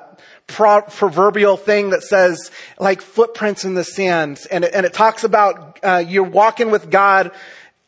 pro- 0.48 0.82
proverbial 0.82 1.58
thing 1.58 1.90
that 1.90 2.04
says 2.04 2.52
like 2.80 3.02
footprints 3.02 3.66
in 3.66 3.74
the 3.74 3.84
sand 3.84 4.46
and 4.52 4.64
it, 4.64 4.74
and 4.74 4.86
it 4.86 4.94
talks 4.94 5.24
about, 5.24 5.80
uh, 5.84 6.04
you're 6.06 6.24
walking 6.24 6.72
with 6.72 6.90
God 6.90 7.32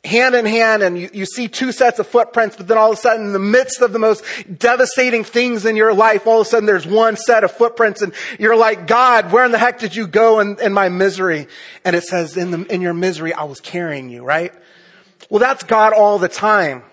hand 0.07 0.33
in 0.33 0.45
hand 0.45 0.81
and 0.81 0.99
you, 0.99 1.09
you 1.13 1.25
see 1.25 1.47
two 1.47 1.71
sets 1.71 1.99
of 1.99 2.07
footprints, 2.07 2.55
but 2.55 2.67
then 2.67 2.77
all 2.77 2.91
of 2.91 2.97
a 2.97 3.01
sudden 3.01 3.27
in 3.27 3.33
the 3.33 3.39
midst 3.39 3.81
of 3.81 3.93
the 3.93 3.99
most 3.99 4.23
devastating 4.57 5.23
things 5.23 5.65
in 5.65 5.75
your 5.75 5.93
life, 5.93 6.25
all 6.25 6.41
of 6.41 6.47
a 6.47 6.49
sudden 6.49 6.65
there's 6.65 6.87
one 6.87 7.15
set 7.15 7.43
of 7.43 7.51
footprints 7.51 8.01
and 8.01 8.13
you're 8.39 8.55
like, 8.55 8.87
God, 8.87 9.31
where 9.31 9.45
in 9.45 9.51
the 9.51 9.57
heck 9.57 9.79
did 9.79 9.95
you 9.95 10.07
go 10.07 10.39
in, 10.39 10.59
in 10.59 10.73
my 10.73 10.89
misery? 10.89 11.47
And 11.85 11.95
it 11.95 12.03
says 12.03 12.37
in 12.37 12.51
the, 12.51 12.73
in 12.73 12.81
your 12.81 12.93
misery, 12.93 13.33
I 13.33 13.43
was 13.43 13.59
carrying 13.59 14.09
you, 14.09 14.23
right? 14.23 14.53
Well, 15.29 15.39
that's 15.39 15.63
God 15.63 15.93
all 15.93 16.17
the 16.19 16.29
time. 16.29 16.83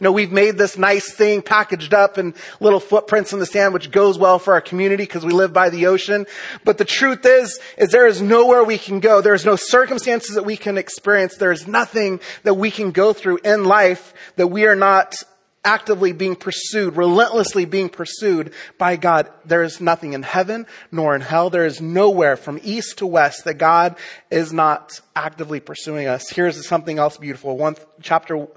You 0.00 0.04
know, 0.04 0.12
we've 0.12 0.32
made 0.32 0.56
this 0.56 0.78
nice 0.78 1.12
thing 1.12 1.42
packaged 1.42 1.92
up 1.92 2.16
in 2.16 2.34
little 2.58 2.80
footprints 2.80 3.34
in 3.34 3.38
the 3.38 3.44
sand, 3.44 3.74
which 3.74 3.90
goes 3.90 4.16
well 4.18 4.38
for 4.38 4.54
our 4.54 4.62
community 4.62 5.02
because 5.02 5.26
we 5.26 5.32
live 5.32 5.52
by 5.52 5.68
the 5.68 5.86
ocean. 5.86 6.24
But 6.64 6.78
the 6.78 6.86
truth 6.86 7.26
is, 7.26 7.60
is 7.76 7.90
there 7.90 8.06
is 8.06 8.22
nowhere 8.22 8.64
we 8.64 8.78
can 8.78 9.00
go. 9.00 9.20
There 9.20 9.34
is 9.34 9.44
no 9.44 9.56
circumstances 9.56 10.36
that 10.36 10.46
we 10.46 10.56
can 10.56 10.78
experience. 10.78 11.36
There 11.36 11.52
is 11.52 11.68
nothing 11.68 12.20
that 12.44 12.54
we 12.54 12.70
can 12.70 12.92
go 12.92 13.12
through 13.12 13.40
in 13.44 13.64
life 13.64 14.14
that 14.36 14.46
we 14.46 14.66
are 14.66 14.74
not 14.74 15.22
actively 15.62 16.12
being 16.12 16.36
pursued, 16.36 16.96
relentlessly 16.96 17.66
being 17.66 17.90
pursued 17.90 18.52
by 18.78 18.96
God. 18.96 19.30
There 19.44 19.62
is 19.62 19.80
nothing 19.80 20.14
in 20.14 20.22
heaven 20.22 20.66
nor 20.90 21.14
in 21.14 21.20
hell. 21.20 21.50
There 21.50 21.66
is 21.66 21.80
nowhere 21.80 22.36
from 22.36 22.58
east 22.62 22.98
to 22.98 23.06
west 23.06 23.44
that 23.44 23.54
God 23.54 23.96
is 24.30 24.52
not 24.52 25.00
actively 25.14 25.60
pursuing 25.60 26.06
us. 26.06 26.30
Here's 26.30 26.66
something 26.66 26.98
else 26.98 27.18
beautiful. 27.18 27.58
One 27.58 27.76
chapter 28.00 28.48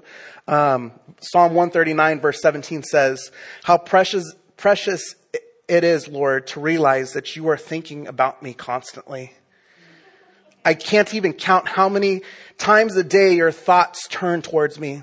um, 0.46 0.92
Psalm 1.20 1.54
139 1.54 2.20
verse 2.20 2.40
17 2.40 2.82
says, 2.82 3.30
how 3.62 3.78
precious, 3.78 4.34
precious 4.56 5.14
it 5.68 5.84
is, 5.84 6.08
Lord, 6.08 6.46
to 6.48 6.60
realize 6.60 7.12
that 7.12 7.36
you 7.36 7.48
are 7.48 7.56
thinking 7.56 8.06
about 8.06 8.42
me 8.42 8.52
constantly. 8.52 9.32
I 10.64 10.74
can't 10.74 11.12
even 11.14 11.32
count 11.32 11.68
how 11.68 11.88
many 11.88 12.22
times 12.58 12.96
a 12.96 13.04
day 13.04 13.34
your 13.34 13.52
thoughts 13.52 14.08
turn 14.08 14.42
towards 14.42 14.78
me. 14.78 15.02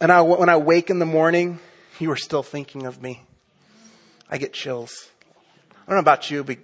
And 0.00 0.10
I, 0.10 0.22
when 0.22 0.48
I 0.48 0.56
wake 0.56 0.88
in 0.88 0.98
the 0.98 1.06
morning, 1.06 1.58
you 1.98 2.10
are 2.10 2.16
still 2.16 2.42
thinking 2.42 2.86
of 2.86 3.02
me. 3.02 3.22
I 4.30 4.38
get 4.38 4.54
chills. 4.54 5.10
I 5.72 5.86
don't 5.86 5.96
know 5.96 6.00
about 6.00 6.30
you, 6.30 6.44
but, 6.44 6.58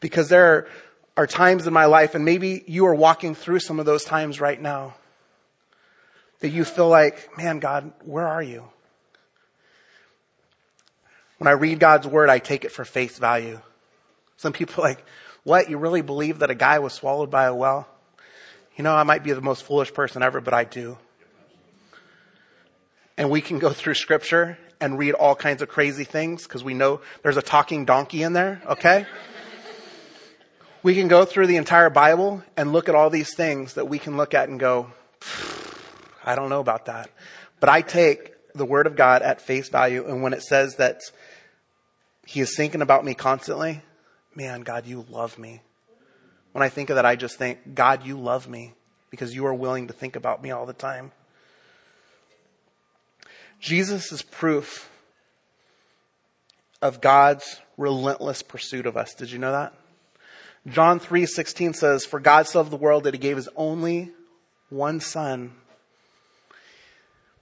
because 0.00 0.28
there 0.28 0.46
are, 0.46 0.68
are 1.16 1.26
times 1.26 1.66
in 1.66 1.72
my 1.72 1.84
life, 1.84 2.14
and 2.14 2.24
maybe 2.24 2.64
you 2.66 2.86
are 2.86 2.94
walking 2.94 3.34
through 3.34 3.60
some 3.60 3.78
of 3.78 3.86
those 3.86 4.04
times 4.04 4.40
right 4.40 4.60
now, 4.60 4.94
that 6.40 6.50
you 6.50 6.64
feel 6.64 6.88
like, 6.88 7.36
man, 7.36 7.58
God, 7.58 7.92
where 8.04 8.26
are 8.26 8.42
you? 8.42 8.64
When 11.38 11.48
I 11.48 11.52
read 11.52 11.78
God's 11.78 12.06
word, 12.06 12.28
I 12.28 12.38
take 12.38 12.64
it 12.64 12.72
for 12.72 12.84
face 12.84 13.18
value. 13.18 13.60
Some 14.36 14.52
people 14.52 14.82
are 14.82 14.88
like, 14.88 15.04
what? 15.44 15.70
You 15.70 15.78
really 15.78 16.02
believe 16.02 16.40
that 16.40 16.50
a 16.50 16.54
guy 16.54 16.78
was 16.78 16.92
swallowed 16.92 17.30
by 17.30 17.44
a 17.44 17.54
well? 17.54 17.88
You 18.76 18.84
know, 18.84 18.94
I 18.94 19.02
might 19.04 19.24
be 19.24 19.32
the 19.32 19.40
most 19.40 19.62
foolish 19.62 19.92
person 19.92 20.22
ever, 20.22 20.40
but 20.40 20.54
I 20.54 20.64
do. 20.64 20.98
And 23.16 23.30
we 23.30 23.40
can 23.40 23.58
go 23.58 23.70
through 23.70 23.94
scripture 23.94 24.58
and 24.80 24.98
read 24.98 25.12
all 25.12 25.34
kinds 25.34 25.60
of 25.60 25.68
crazy 25.68 26.04
things 26.04 26.44
because 26.44 26.64
we 26.64 26.72
know 26.72 27.00
there's 27.22 27.36
a 27.36 27.42
talking 27.42 27.84
donkey 27.84 28.22
in 28.22 28.32
there, 28.32 28.62
okay? 28.66 29.06
we 30.82 30.94
can 30.94 31.08
go 31.08 31.26
through 31.26 31.46
the 31.46 31.56
entire 31.56 31.90
Bible 31.90 32.42
and 32.56 32.72
look 32.72 32.88
at 32.88 32.94
all 32.94 33.10
these 33.10 33.34
things 33.34 33.74
that 33.74 33.88
we 33.88 33.98
can 33.98 34.16
look 34.16 34.32
at 34.32 34.48
and 34.48 34.58
go, 34.58 34.90
I 36.24 36.34
don't 36.34 36.50
know 36.50 36.60
about 36.60 36.86
that. 36.86 37.10
But 37.60 37.68
I 37.68 37.82
take 37.82 38.32
the 38.54 38.64
word 38.64 38.86
of 38.86 38.96
God 38.96 39.22
at 39.22 39.40
face 39.40 39.68
value. 39.68 40.06
And 40.06 40.22
when 40.22 40.32
it 40.32 40.42
says 40.42 40.76
that 40.76 41.00
he 42.26 42.40
is 42.40 42.54
thinking 42.56 42.82
about 42.82 43.04
me 43.04 43.14
constantly, 43.14 43.82
man, 44.34 44.62
God, 44.62 44.86
you 44.86 45.04
love 45.08 45.38
me. 45.38 45.62
When 46.52 46.62
I 46.62 46.68
think 46.68 46.90
of 46.90 46.96
that, 46.96 47.06
I 47.06 47.16
just 47.16 47.38
think, 47.38 47.74
God, 47.74 48.04
you 48.04 48.18
love 48.18 48.48
me 48.48 48.74
because 49.10 49.34
you 49.34 49.46
are 49.46 49.54
willing 49.54 49.88
to 49.88 49.92
think 49.92 50.16
about 50.16 50.42
me 50.42 50.50
all 50.50 50.66
the 50.66 50.72
time. 50.72 51.12
Jesus 53.60 54.10
is 54.10 54.22
proof 54.22 54.90
of 56.80 57.00
God's 57.00 57.60
relentless 57.76 58.42
pursuit 58.42 58.86
of 58.86 58.96
us. 58.96 59.14
Did 59.14 59.30
you 59.30 59.38
know 59.38 59.52
that? 59.52 59.74
John 60.66 60.98
3:16 60.98 61.74
says, 61.74 62.04
"For 62.04 62.20
God 62.20 62.46
so 62.46 62.58
loved 62.58 62.70
the 62.70 62.76
world 62.76 63.04
that 63.04 63.14
he 63.14 63.18
gave 63.18 63.36
his 63.36 63.48
only 63.56 64.12
one 64.68 65.00
son 65.00 65.59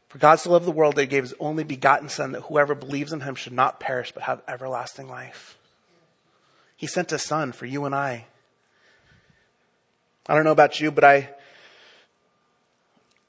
for 0.09 0.19
God 0.19 0.37
so 0.37 0.50
loved 0.50 0.65
the 0.65 0.71
world 0.71 0.97
that 0.97 1.03
he 1.03 1.07
gave 1.07 1.23
his 1.23 1.35
only 1.38 1.65
begotten 1.65 2.09
Son, 2.09 2.33
that 2.33 2.43
whoever 2.43 2.75
believes 2.75 3.12
in 3.12 3.21
him 3.21 3.35
should 3.35 3.53
not 3.53 3.79
perish 3.79 4.12
but 4.12 4.23
have 4.23 4.43
everlasting 4.49 5.09
life. 5.09 5.59
He 6.77 6.87
sent 6.87 7.11
his 7.11 7.23
Son 7.23 7.53
for 7.53 7.67
you 7.67 7.85
and 7.85 7.95
I. 7.95 8.27
I 10.27 10.35
don't 10.35 10.45
know 10.45 10.53
about 10.53 10.81
you, 10.81 10.91
but 10.91 11.05
I, 11.05 11.31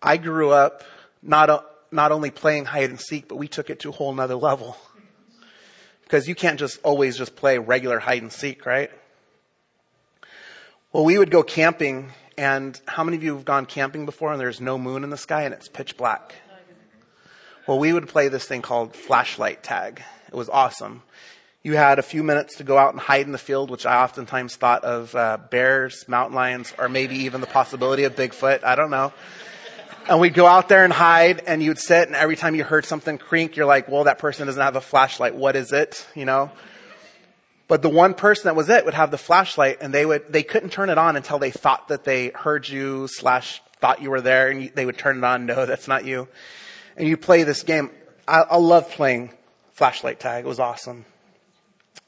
I 0.01 0.17
grew 0.17 0.51
up 0.51 0.83
not, 1.21 1.65
not 1.91 2.11
only 2.11 2.31
playing 2.31 2.65
hide 2.65 2.89
and 2.89 2.99
seek, 2.99 3.27
but 3.27 3.35
we 3.35 3.47
took 3.47 3.69
it 3.69 3.79
to 3.81 3.89
a 3.89 3.91
whole 3.93 4.13
nother 4.13 4.35
level. 4.35 4.77
Because 6.03 6.27
you 6.27 6.35
can't 6.35 6.59
just 6.59 6.79
always 6.83 7.17
just 7.17 7.35
play 7.35 7.57
regular 7.57 7.99
hide 7.99 8.21
and 8.21 8.31
seek, 8.31 8.65
right? 8.65 8.91
Well, 10.91 11.05
we 11.05 11.17
would 11.17 11.29
go 11.29 11.43
camping, 11.43 12.11
and 12.37 12.79
how 12.87 13.03
many 13.03 13.17
of 13.17 13.23
you 13.23 13.35
have 13.35 13.45
gone 13.45 13.65
camping 13.65 14.05
before 14.05 14.31
and 14.31 14.41
there's 14.41 14.59
no 14.59 14.77
moon 14.77 15.03
in 15.03 15.09
the 15.09 15.17
sky 15.17 15.43
and 15.43 15.53
it's 15.53 15.67
pitch 15.67 15.97
black? 15.97 16.35
Well, 17.69 17.77
we 17.77 17.93
would 17.93 18.07
play 18.07 18.29
this 18.29 18.45
thing 18.45 18.63
called 18.63 18.95
flashlight 18.95 19.61
tag. 19.61 20.01
It 20.27 20.33
was 20.33 20.49
awesome. 20.49 21.03
You 21.61 21.75
had 21.75 21.99
a 21.99 22.01
few 22.01 22.23
minutes 22.23 22.55
to 22.55 22.63
go 22.63 22.79
out 22.79 22.93
and 22.93 22.99
hide 22.99 23.27
in 23.27 23.31
the 23.31 23.37
field, 23.37 23.69
which 23.69 23.85
I 23.85 24.01
oftentimes 24.01 24.55
thought 24.55 24.83
of 24.83 25.13
uh, 25.13 25.37
bears, 25.51 26.07
mountain 26.07 26.35
lions, 26.35 26.73
or 26.79 26.89
maybe 26.89 27.15
even 27.25 27.41
the 27.41 27.45
possibility 27.45 28.05
of 28.05 28.15
Bigfoot. 28.15 28.63
I 28.63 28.73
don't 28.73 28.89
know. 28.89 29.13
And 30.09 30.19
we'd 30.19 30.33
go 30.33 30.47
out 30.47 30.67
there 30.67 30.83
and 30.83 30.91
hide, 30.91 31.43
and 31.45 31.61
you'd 31.61 31.77
sit, 31.77 32.07
and 32.07 32.15
every 32.15 32.35
time 32.35 32.55
you 32.55 32.63
heard 32.63 32.85
something 32.85 33.19
creak, 33.19 33.55
you're 33.55 33.67
like, 33.67 33.87
well, 33.87 34.05
that 34.05 34.17
person 34.17 34.47
doesn't 34.47 34.59
have 34.59 34.75
a 34.75 34.81
flashlight. 34.81 35.35
What 35.35 35.55
is 35.55 35.71
it? 35.71 36.07
You 36.15 36.25
know? 36.25 36.49
But 37.67 37.83
the 37.83 37.89
one 37.89 38.15
person 38.15 38.45
that 38.45 38.55
was 38.55 38.69
it 38.69 38.83
would 38.83 38.95
have 38.95 39.11
the 39.11 39.19
flashlight, 39.19 39.77
and 39.81 39.93
they 39.93 40.07
would, 40.07 40.33
they 40.33 40.41
couldn't 40.41 40.71
turn 40.71 40.89
it 40.89 40.97
on 40.97 41.15
until 41.15 41.37
they 41.37 41.51
thought 41.51 41.89
that 41.89 42.03
they 42.03 42.29
heard 42.29 42.67
you 42.67 43.07
slash 43.07 43.61
thought 43.79 44.01
you 44.01 44.09
were 44.09 44.21
there, 44.21 44.49
and 44.49 44.71
they 44.73 44.87
would 44.87 44.97
turn 44.97 45.19
it 45.19 45.23
on. 45.23 45.45
No, 45.45 45.67
that's 45.67 45.87
not 45.87 46.03
you 46.03 46.27
and 46.99 47.07
you 47.07 47.17
play 47.17 47.43
this 47.43 47.63
game. 47.63 47.89
I, 48.27 48.41
I 48.41 48.57
love 48.57 48.91
playing 48.91 49.31
flashlight 49.71 50.19
tag. 50.19 50.45
It 50.45 50.47
was 50.47 50.59
awesome. 50.59 51.05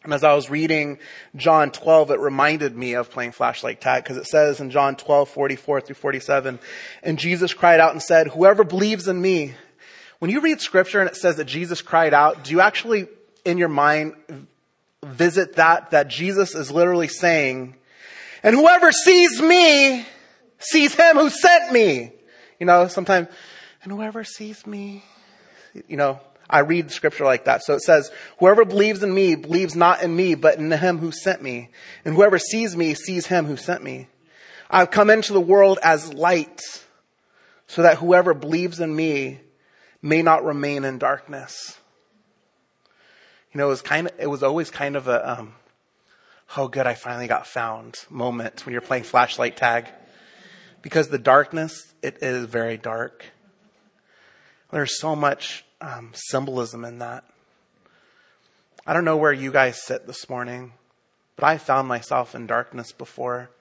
And 0.03 0.13
as 0.13 0.23
I 0.23 0.33
was 0.33 0.49
reading 0.49 0.99
John 1.35 1.71
12, 1.71 2.11
it 2.11 2.19
reminded 2.19 2.75
me 2.75 2.93
of 2.93 3.09
playing 3.09 3.31
flashlight 3.31 3.81
tag 3.81 4.03
because 4.03 4.17
it 4.17 4.27
says 4.27 4.59
in 4.59 4.69
John 4.69 4.95
12, 4.95 5.29
44 5.29 5.81
through 5.81 5.95
47, 5.95 6.59
and 7.03 7.19
Jesus 7.19 7.53
cried 7.53 7.79
out 7.79 7.91
and 7.91 8.01
said, 8.01 8.27
whoever 8.27 8.63
believes 8.63 9.07
in 9.07 9.21
me, 9.21 9.53
when 10.19 10.29
you 10.29 10.41
read 10.41 10.59
scripture 10.59 10.99
and 10.99 11.09
it 11.09 11.15
says 11.15 11.37
that 11.37 11.45
Jesus 11.45 11.81
cried 11.81 12.13
out, 12.13 12.43
do 12.43 12.51
you 12.51 12.61
actually 12.61 13.07
in 13.45 13.57
your 13.57 13.69
mind 13.69 14.13
visit 15.03 15.55
that, 15.55 15.91
that 15.91 16.07
Jesus 16.07 16.55
is 16.55 16.71
literally 16.71 17.07
saying, 17.07 17.75
and 18.43 18.55
whoever 18.55 18.91
sees 18.91 19.41
me 19.41 20.05
sees 20.59 20.93
him 20.95 21.17
who 21.17 21.29
sent 21.29 21.71
me. 21.71 22.11
You 22.59 22.65
know, 22.65 22.87
sometimes 22.87 23.27
and 23.83 23.91
whoever 23.91 24.23
sees 24.23 24.65
me, 24.65 25.03
you 25.87 25.97
know, 25.97 26.19
I 26.49 26.59
read 26.59 26.91
scripture 26.91 27.23
like 27.23 27.45
that. 27.45 27.63
So 27.63 27.73
it 27.73 27.81
says, 27.81 28.11
whoever 28.39 28.65
believes 28.65 29.01
in 29.01 29.13
me 29.13 29.35
believes 29.35 29.75
not 29.75 30.03
in 30.03 30.15
me, 30.15 30.35
but 30.35 30.57
in 30.57 30.69
him 30.69 30.97
who 30.97 31.11
sent 31.11 31.41
me. 31.41 31.69
And 32.03 32.13
whoever 32.13 32.37
sees 32.37 32.75
me 32.75 32.93
sees 32.93 33.27
him 33.27 33.45
who 33.45 33.55
sent 33.55 33.83
me. 33.83 34.07
I've 34.69 34.91
come 34.91 35.09
into 35.09 35.33
the 35.33 35.41
world 35.41 35.79
as 35.81 36.13
light 36.13 36.61
so 37.67 37.83
that 37.83 37.97
whoever 37.97 38.33
believes 38.33 38.79
in 38.81 38.93
me 38.93 39.39
may 40.01 40.21
not 40.21 40.43
remain 40.43 40.83
in 40.83 40.97
darkness. 40.97 41.79
You 43.53 43.59
know, 43.59 43.67
it 43.67 43.69
was 43.69 43.81
kind 43.81 44.07
of, 44.07 44.13
it 44.19 44.27
was 44.27 44.43
always 44.43 44.69
kind 44.69 44.95
of 44.95 45.07
a, 45.07 45.39
um, 45.39 45.53
oh 46.57 46.67
good, 46.67 46.85
I 46.85 46.95
finally 46.95 47.27
got 47.27 47.47
found 47.47 47.97
moment 48.09 48.65
when 48.65 48.73
you're 48.73 48.81
playing 48.81 49.03
flashlight 49.03 49.55
tag. 49.55 49.87
Because 50.81 51.09
the 51.09 51.19
darkness, 51.19 51.93
it 52.01 52.17
is 52.21 52.45
very 52.45 52.77
dark. 52.77 53.25
There's 54.71 54.99
so 54.99 55.15
much 55.15 55.65
um, 55.81 56.11
symbolism 56.13 56.85
in 56.85 56.99
that. 56.99 57.25
I 58.87 58.93
don't 58.93 59.05
know 59.05 59.17
where 59.17 59.33
you 59.33 59.51
guys 59.51 59.81
sit 59.81 60.07
this 60.07 60.29
morning, 60.29 60.73
but 61.35 61.45
I 61.45 61.57
found 61.57 61.87
myself 61.87 62.33
in 62.33 62.47
darkness 62.47 62.91
before, 62.91 63.51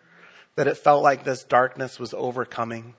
that 0.55 0.69
it 0.69 0.76
felt 0.76 1.02
like 1.02 1.25
this 1.25 1.43
darkness 1.43 1.99
was 1.99 2.14
overcoming. 2.14 2.95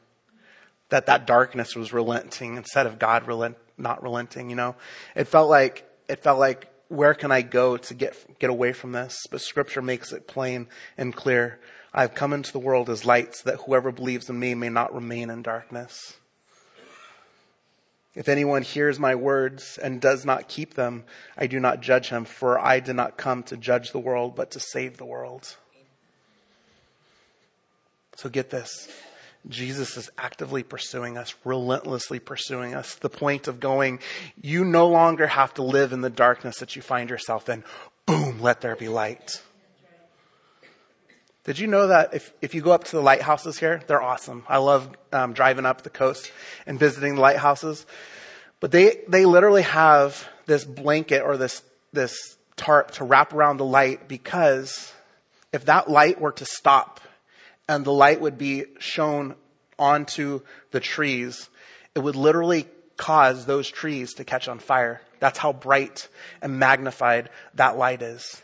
that 0.92 1.06
that 1.08 1.26
darkness 1.26 1.76
was 1.76 1.92
relenting 1.92 2.58
instead 2.58 2.86
of 2.86 3.00
God 3.00 3.26
relent, 3.26 3.58
not 3.78 4.04
relenting, 4.04 4.50
you 4.50 4.56
know? 4.56 4.76
It 5.16 5.24
felt 5.24 5.50
like, 5.50 5.90
it 6.08 6.22
felt 6.22 6.38
like, 6.38 6.68
where 6.90 7.14
can 7.14 7.32
I 7.32 7.42
go 7.42 7.78
to 7.78 7.94
get, 7.94 8.38
get 8.40 8.50
away 8.50 8.74
from 8.74 8.92
this? 8.92 9.18
But 9.32 9.42
scripture 9.42 9.82
makes 9.82 10.12
it 10.12 10.28
plain 10.28 10.68
and 10.98 11.16
clear. 11.16 11.60
I've 11.94 12.14
come 12.14 12.34
into 12.34 12.52
the 12.52 12.60
world 12.60 12.90
as 12.90 13.06
lights 13.06 13.42
that 13.44 13.62
whoever 13.62 13.92
believes 13.94 14.30
in 14.30 14.38
me 14.38 14.54
may 14.54 14.70
not 14.70 14.94
remain 14.94 15.30
in 15.30 15.42
darkness. 15.42 16.18
If 18.14 18.28
anyone 18.28 18.62
hears 18.62 19.00
my 19.00 19.16
words 19.16 19.80
and 19.82 20.02
does 20.02 20.26
not 20.26 20.50
keep 20.50 20.74
them, 20.74 21.06
I 21.38 21.48
do 21.48 21.60
not 21.60 21.82
judge 21.82 22.10
him, 22.10 22.26
for 22.26 22.60
I 22.60 22.82
did 22.82 22.96
not 22.96 23.18
come 23.18 23.44
to 23.44 23.56
judge 23.56 23.92
the 23.92 24.00
world, 24.00 24.36
but 24.36 24.52
to 24.52 24.60
save 24.60 24.98
the 24.98 25.06
world. 25.06 25.56
So 28.18 28.30
get 28.30 28.50
this. 28.50 28.90
Jesus 29.48 29.98
is 29.98 30.10
actively 30.18 30.62
pursuing 30.62 31.18
us, 31.18 31.34
relentlessly 31.46 32.20
pursuing 32.20 32.76
us. 32.76 32.96
The 32.96 33.10
point 33.10 33.48
of 33.48 33.60
going, 33.60 34.00
you 34.40 34.66
no 34.66 34.88
longer 34.88 35.26
have 35.26 35.54
to 35.56 35.64
live 35.64 35.94
in 35.94 36.02
the 36.02 36.10
darkness 36.10 36.60
that 36.60 36.76
you 36.76 36.82
find 36.82 37.10
yourself 37.10 37.50
in. 37.50 37.64
Boom, 38.06 38.42
let 38.42 38.62
there 38.62 38.76
be 38.76 38.88
light. 38.88 39.42
Did 41.44 41.58
you 41.58 41.68
know 41.68 41.88
that 41.88 42.14
if, 42.14 42.34
if 42.42 42.54
you 42.54 42.62
go 42.62 42.72
up 42.72 42.84
to 42.86 42.96
the 42.96 43.02
lighthouses 43.02 43.58
here, 43.58 43.82
they're 43.88 44.02
awesome. 44.02 44.44
I 44.48 44.58
love 44.58 44.90
um, 45.12 45.34
driving 45.34 45.66
up 45.66 45.82
the 45.82 45.90
coast 45.90 46.32
and 46.68 46.80
visiting 46.80 47.16
the 47.16 47.22
lighthouses. 47.22 47.86
But 48.60 48.72
they, 48.72 49.00
they 49.08 49.26
literally 49.26 49.64
have 49.64 50.28
this 50.46 50.64
blanket 50.64 51.24
or 51.24 51.38
this, 51.38 51.64
this 51.94 52.38
tarp 52.58 52.92
to 52.92 53.04
wrap 53.04 53.34
around 53.34 53.58
the 53.58 53.66
light 53.66 54.08
because 54.08 54.94
if 55.52 55.66
that 55.66 55.90
light 55.90 56.22
were 56.22 56.32
to 56.34 56.46
stop 56.46 57.02
and 57.68 57.84
the 57.84 57.92
light 57.92 58.22
would 58.22 58.38
be 58.38 58.66
shown 58.78 59.36
onto 59.80 60.42
the 60.70 60.80
trees, 60.80 61.50
it 61.96 62.00
would 62.00 62.16
literally 62.16 62.68
cause 62.98 63.48
those 63.48 63.68
trees 63.68 64.14
to 64.14 64.24
catch 64.24 64.48
on 64.48 64.60
fire. 64.60 65.02
That's 65.20 65.40
how 65.40 65.54
bright 65.54 66.08
and 66.40 66.60
magnified 66.60 67.30
that 67.56 67.78
light 67.78 68.04
is. 68.04 68.42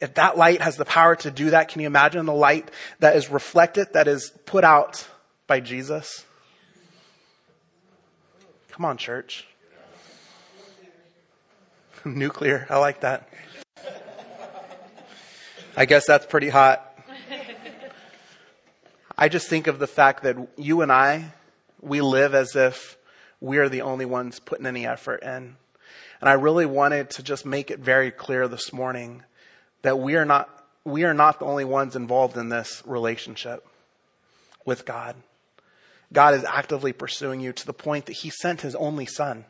If 0.00 0.14
that 0.14 0.36
light 0.36 0.60
has 0.60 0.76
the 0.76 0.84
power 0.84 1.16
to 1.16 1.30
do 1.30 1.50
that, 1.50 1.68
can 1.68 1.80
you 1.80 1.86
imagine 1.86 2.26
the 2.26 2.34
light 2.34 2.70
that 3.00 3.16
is 3.16 3.30
reflected, 3.30 3.92
that 3.94 4.08
is 4.08 4.30
put 4.44 4.64
out 4.64 5.08
by 5.46 5.60
Jesus? 5.60 6.24
Come 8.70 8.84
on, 8.84 8.98
church. 8.98 9.46
Nuclear. 12.04 12.66
I 12.68 12.78
like 12.78 13.00
that. 13.00 13.28
I 15.76 15.86
guess 15.86 16.06
that's 16.06 16.26
pretty 16.26 16.48
hot. 16.48 16.82
I 19.18 19.28
just 19.28 19.48
think 19.48 19.66
of 19.66 19.78
the 19.78 19.86
fact 19.86 20.24
that 20.24 20.36
you 20.56 20.82
and 20.82 20.92
I, 20.92 21.32
we 21.80 22.00
live 22.00 22.34
as 22.34 22.54
if 22.54 22.98
we're 23.40 23.68
the 23.68 23.82
only 23.82 24.04
ones 24.04 24.40
putting 24.40 24.66
any 24.66 24.86
effort 24.86 25.22
in. 25.22 25.56
And 26.20 26.30
I 26.30 26.32
really 26.32 26.66
wanted 26.66 27.10
to 27.10 27.22
just 27.22 27.46
make 27.46 27.70
it 27.70 27.78
very 27.78 28.10
clear 28.10 28.48
this 28.48 28.72
morning 28.72 29.22
that 29.86 30.00
we 30.00 30.16
are 30.16 30.24
not, 30.24 30.50
we 30.84 31.04
are 31.04 31.14
not 31.14 31.38
the 31.38 31.44
only 31.44 31.64
ones 31.64 31.94
involved 31.94 32.36
in 32.36 32.48
this 32.48 32.82
relationship 32.86 33.64
with 34.64 34.84
God. 34.84 35.14
God 36.12 36.34
is 36.34 36.42
actively 36.42 36.92
pursuing 36.92 37.40
you 37.40 37.52
to 37.52 37.64
the 37.64 37.72
point 37.72 38.06
that 38.06 38.16
he 38.16 38.30
sent 38.30 38.62
his 38.62 38.74
only 38.74 39.06
son 39.06 39.44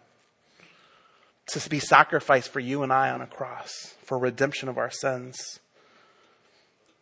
to 1.46 1.70
be 1.70 1.78
sacrificed 1.78 2.50
for 2.50 2.60
you 2.60 2.82
and 2.82 2.92
I 2.92 3.12
on 3.12 3.22
a 3.22 3.26
cross 3.26 3.94
for 4.02 4.18
redemption 4.18 4.68
of 4.68 4.76
our 4.76 4.90
sins. 4.90 5.58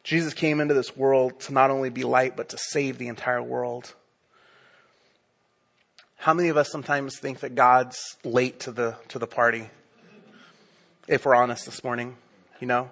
Jesus 0.04 0.32
came 0.32 0.60
into 0.60 0.74
this 0.74 0.96
world 0.96 1.40
to 1.40 1.52
not 1.52 1.72
only 1.72 1.90
be 1.90 2.04
light, 2.04 2.36
but 2.36 2.50
to 2.50 2.56
save 2.56 2.98
the 2.98 3.08
entire 3.08 3.42
world. 3.42 3.94
How 6.18 6.34
many 6.34 6.50
of 6.50 6.56
us 6.56 6.70
sometimes 6.70 7.18
think 7.18 7.40
that 7.40 7.56
God's 7.56 7.98
late 8.22 8.60
to 8.60 8.70
the, 8.70 8.94
to 9.08 9.18
the 9.18 9.26
party? 9.26 9.70
If 11.08 11.26
we're 11.26 11.34
honest 11.34 11.64
this 11.64 11.82
morning, 11.82 12.16
you 12.60 12.68
know? 12.68 12.90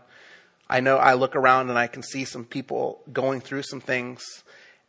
I 0.73 0.81
know 0.81 0.97
I 0.97 1.13
look 1.13 1.37
around 1.37 1.69
and 1.69 1.79
I 1.79 1.87
can 1.87 2.03
see 2.03 2.25
some 2.25 2.47
people 2.47 3.03
going 3.13 3.43
through 3.43 3.65
some 3.65 3.83
things, 3.83 4.43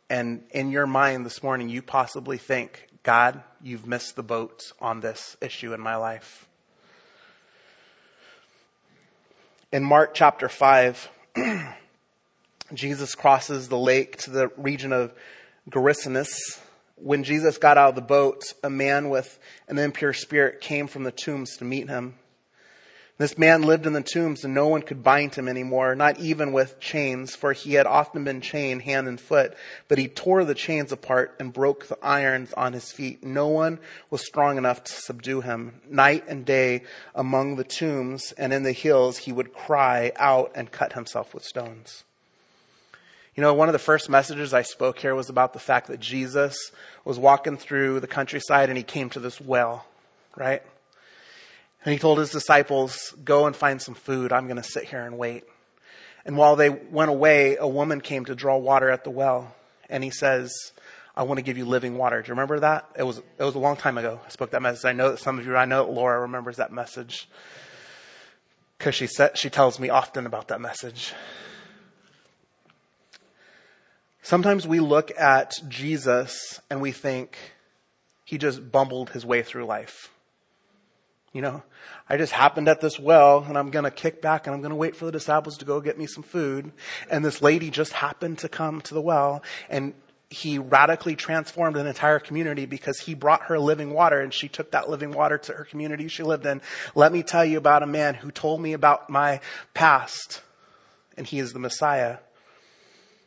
and 0.08 0.42
in 0.50 0.70
your 0.70 0.86
mind 0.86 1.26
this 1.26 1.42
morning, 1.42 1.68
you 1.68 1.82
possibly 1.82 2.38
think, 2.38 2.88
God, 3.02 3.42
you've 3.62 3.86
missed 3.86 4.16
the 4.16 4.22
boat 4.22 4.62
on 4.80 5.00
this 5.00 5.36
issue 5.42 5.74
in 5.74 5.82
my 5.82 5.96
life. 5.96 6.48
In 9.72 9.84
Mark 9.84 10.14
chapter 10.14 10.48
5, 10.48 11.10
Jesus 12.72 13.14
crosses 13.14 13.68
the 13.68 13.76
lake 13.76 14.16
to 14.22 14.30
the 14.30 14.48
region 14.56 14.90
of 14.90 15.12
Gerasenes. 15.68 16.60
When 16.96 17.24
Jesus 17.24 17.58
got 17.58 17.76
out 17.76 17.90
of 17.90 17.94
the 17.94 18.00
boat, 18.00 18.42
a 18.62 18.70
man 18.70 19.10
with 19.10 19.38
an 19.68 19.76
impure 19.76 20.14
spirit 20.14 20.62
came 20.62 20.86
from 20.86 21.02
the 21.02 21.12
tombs 21.12 21.58
to 21.58 21.66
meet 21.66 21.90
him. 21.90 22.14
This 23.16 23.38
man 23.38 23.62
lived 23.62 23.86
in 23.86 23.92
the 23.92 24.02
tombs 24.02 24.44
and 24.44 24.54
no 24.54 24.66
one 24.66 24.82
could 24.82 25.04
bind 25.04 25.36
him 25.36 25.46
anymore, 25.46 25.94
not 25.94 26.18
even 26.18 26.52
with 26.52 26.80
chains, 26.80 27.36
for 27.36 27.52
he 27.52 27.74
had 27.74 27.86
often 27.86 28.24
been 28.24 28.40
chained 28.40 28.82
hand 28.82 29.06
and 29.06 29.20
foot, 29.20 29.54
but 29.86 29.98
he 29.98 30.08
tore 30.08 30.44
the 30.44 30.54
chains 30.54 30.90
apart 30.90 31.36
and 31.38 31.52
broke 31.52 31.86
the 31.86 31.98
irons 32.02 32.52
on 32.54 32.72
his 32.72 32.90
feet. 32.90 33.22
No 33.22 33.46
one 33.46 33.78
was 34.10 34.26
strong 34.26 34.58
enough 34.58 34.82
to 34.82 34.92
subdue 34.92 35.42
him. 35.42 35.80
Night 35.88 36.24
and 36.26 36.44
day 36.44 36.82
among 37.14 37.54
the 37.54 37.62
tombs 37.62 38.32
and 38.32 38.52
in 38.52 38.64
the 38.64 38.72
hills, 38.72 39.18
he 39.18 39.32
would 39.32 39.54
cry 39.54 40.10
out 40.16 40.50
and 40.56 40.72
cut 40.72 40.94
himself 40.94 41.32
with 41.34 41.44
stones. 41.44 42.02
You 43.36 43.42
know, 43.42 43.54
one 43.54 43.68
of 43.68 43.74
the 43.74 43.78
first 43.78 44.10
messages 44.10 44.52
I 44.52 44.62
spoke 44.62 44.98
here 44.98 45.14
was 45.14 45.28
about 45.28 45.52
the 45.52 45.60
fact 45.60 45.86
that 45.86 46.00
Jesus 46.00 46.56
was 47.04 47.18
walking 47.18 47.58
through 47.58 48.00
the 48.00 48.08
countryside 48.08 48.70
and 48.70 48.76
he 48.76 48.84
came 48.84 49.08
to 49.10 49.20
this 49.20 49.40
well, 49.40 49.86
right? 50.36 50.62
And 51.84 51.92
he 51.92 51.98
told 51.98 52.18
his 52.18 52.30
disciples, 52.30 53.14
go 53.24 53.46
and 53.46 53.54
find 53.54 53.80
some 53.80 53.94
food. 53.94 54.32
I'm 54.32 54.46
going 54.46 54.56
to 54.56 54.62
sit 54.62 54.84
here 54.84 55.04
and 55.04 55.18
wait. 55.18 55.44
And 56.24 56.38
while 56.38 56.56
they 56.56 56.70
went 56.70 57.10
away, 57.10 57.56
a 57.56 57.68
woman 57.68 58.00
came 58.00 58.24
to 58.24 58.34
draw 58.34 58.56
water 58.56 58.88
at 58.88 59.04
the 59.04 59.10
well. 59.10 59.54
And 59.90 60.02
he 60.02 60.10
says, 60.10 60.52
I 61.14 61.24
want 61.24 61.38
to 61.38 61.42
give 61.42 61.58
you 61.58 61.66
living 61.66 61.98
water. 61.98 62.22
Do 62.22 62.28
you 62.28 62.32
remember 62.32 62.60
that? 62.60 62.88
It 62.96 63.02
was, 63.02 63.18
it 63.18 63.42
was 63.42 63.54
a 63.54 63.58
long 63.58 63.76
time 63.76 63.98
ago. 63.98 64.18
I 64.24 64.30
spoke 64.30 64.50
that 64.52 64.62
message. 64.62 64.86
I 64.86 64.92
know 64.92 65.10
that 65.10 65.18
some 65.18 65.38
of 65.38 65.46
you, 65.46 65.54
I 65.56 65.66
know 65.66 65.84
that 65.84 65.92
Laura 65.92 66.20
remembers 66.22 66.56
that 66.56 66.72
message. 66.72 67.28
Cause 68.78 68.94
she 68.94 69.06
she 69.34 69.50
tells 69.50 69.78
me 69.78 69.88
often 69.88 70.26
about 70.26 70.48
that 70.48 70.60
message. 70.60 71.14
Sometimes 74.20 74.66
we 74.66 74.80
look 74.80 75.12
at 75.18 75.54
Jesus 75.68 76.60
and 76.68 76.80
we 76.80 76.92
think 76.92 77.38
he 78.24 78.36
just 78.36 78.72
bumbled 78.72 79.10
his 79.10 79.24
way 79.24 79.42
through 79.42 79.64
life. 79.64 80.10
You 81.34 81.42
know, 81.42 81.64
I 82.08 82.16
just 82.16 82.32
happened 82.32 82.68
at 82.68 82.80
this 82.80 82.96
well 82.96 83.44
and 83.46 83.58
I'm 83.58 83.70
going 83.70 83.84
to 83.84 83.90
kick 83.90 84.22
back 84.22 84.46
and 84.46 84.54
I'm 84.54 84.62
going 84.62 84.70
to 84.70 84.76
wait 84.76 84.94
for 84.94 85.04
the 85.04 85.10
disciples 85.10 85.58
to 85.58 85.64
go 85.64 85.80
get 85.80 85.98
me 85.98 86.06
some 86.06 86.22
food. 86.22 86.70
And 87.10 87.24
this 87.24 87.42
lady 87.42 87.70
just 87.70 87.92
happened 87.92 88.38
to 88.38 88.48
come 88.48 88.80
to 88.82 88.94
the 88.94 89.00
well 89.00 89.42
and 89.68 89.94
he 90.30 90.58
radically 90.58 91.16
transformed 91.16 91.76
an 91.76 91.88
entire 91.88 92.20
community 92.20 92.66
because 92.66 93.00
he 93.00 93.14
brought 93.14 93.42
her 93.42 93.58
living 93.58 93.92
water 93.92 94.20
and 94.20 94.32
she 94.32 94.46
took 94.46 94.70
that 94.70 94.88
living 94.88 95.10
water 95.10 95.36
to 95.36 95.52
her 95.52 95.64
community 95.64 96.06
she 96.06 96.22
lived 96.22 96.46
in. 96.46 96.62
Let 96.94 97.12
me 97.12 97.24
tell 97.24 97.44
you 97.44 97.58
about 97.58 97.82
a 97.82 97.86
man 97.86 98.14
who 98.14 98.30
told 98.30 98.60
me 98.60 98.72
about 98.72 99.10
my 99.10 99.40
past 99.74 100.40
and 101.16 101.26
he 101.26 101.40
is 101.40 101.52
the 101.52 101.58
Messiah. 101.58 102.18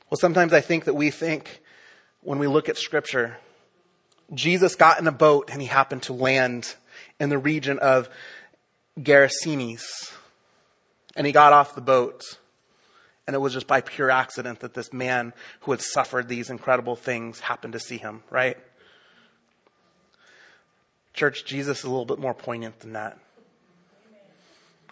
Well, 0.10 0.18
sometimes 0.18 0.54
I 0.54 0.62
think 0.62 0.86
that 0.86 0.94
we 0.94 1.12
think 1.12 1.62
when 2.22 2.40
we 2.40 2.48
look 2.48 2.70
at 2.70 2.78
scripture, 2.78 3.36
Jesus 4.34 4.76
got 4.76 4.98
in 4.98 5.08
a 5.08 5.12
boat 5.12 5.50
and 5.52 5.62
he 5.62 5.68
happened 5.68 6.04
to 6.04 6.14
land 6.14 6.74
in 7.20 7.30
the 7.30 7.38
region 7.38 7.80
of 7.80 8.10
Gerasenes. 9.00 9.84
And 11.16 11.26
he 11.26 11.34
got 11.34 11.54
off 11.54 11.76
the 11.76 11.82
boat. 11.82 12.24
And 13.26 13.36
it 13.36 13.40
was 13.40 13.54
just 13.54 13.68
by 13.68 13.82
pure 13.82 14.10
accident 14.10 14.62
that 14.62 14.74
this 14.74 14.94
man 14.94 15.34
who 15.62 15.72
had 15.72 15.82
suffered 15.82 16.28
these 16.28 16.50
incredible 16.50 16.96
things 16.96 17.40
happened 17.40 17.74
to 17.74 17.80
see 17.80 17.98
him, 17.98 18.24
right? 18.30 18.58
Church, 21.14 21.44
Jesus 21.46 21.80
is 21.80 21.84
a 21.84 21.90
little 21.90 22.06
bit 22.06 22.20
more 22.20 22.34
poignant 22.34 22.80
than 22.80 22.94
that. 22.94 23.18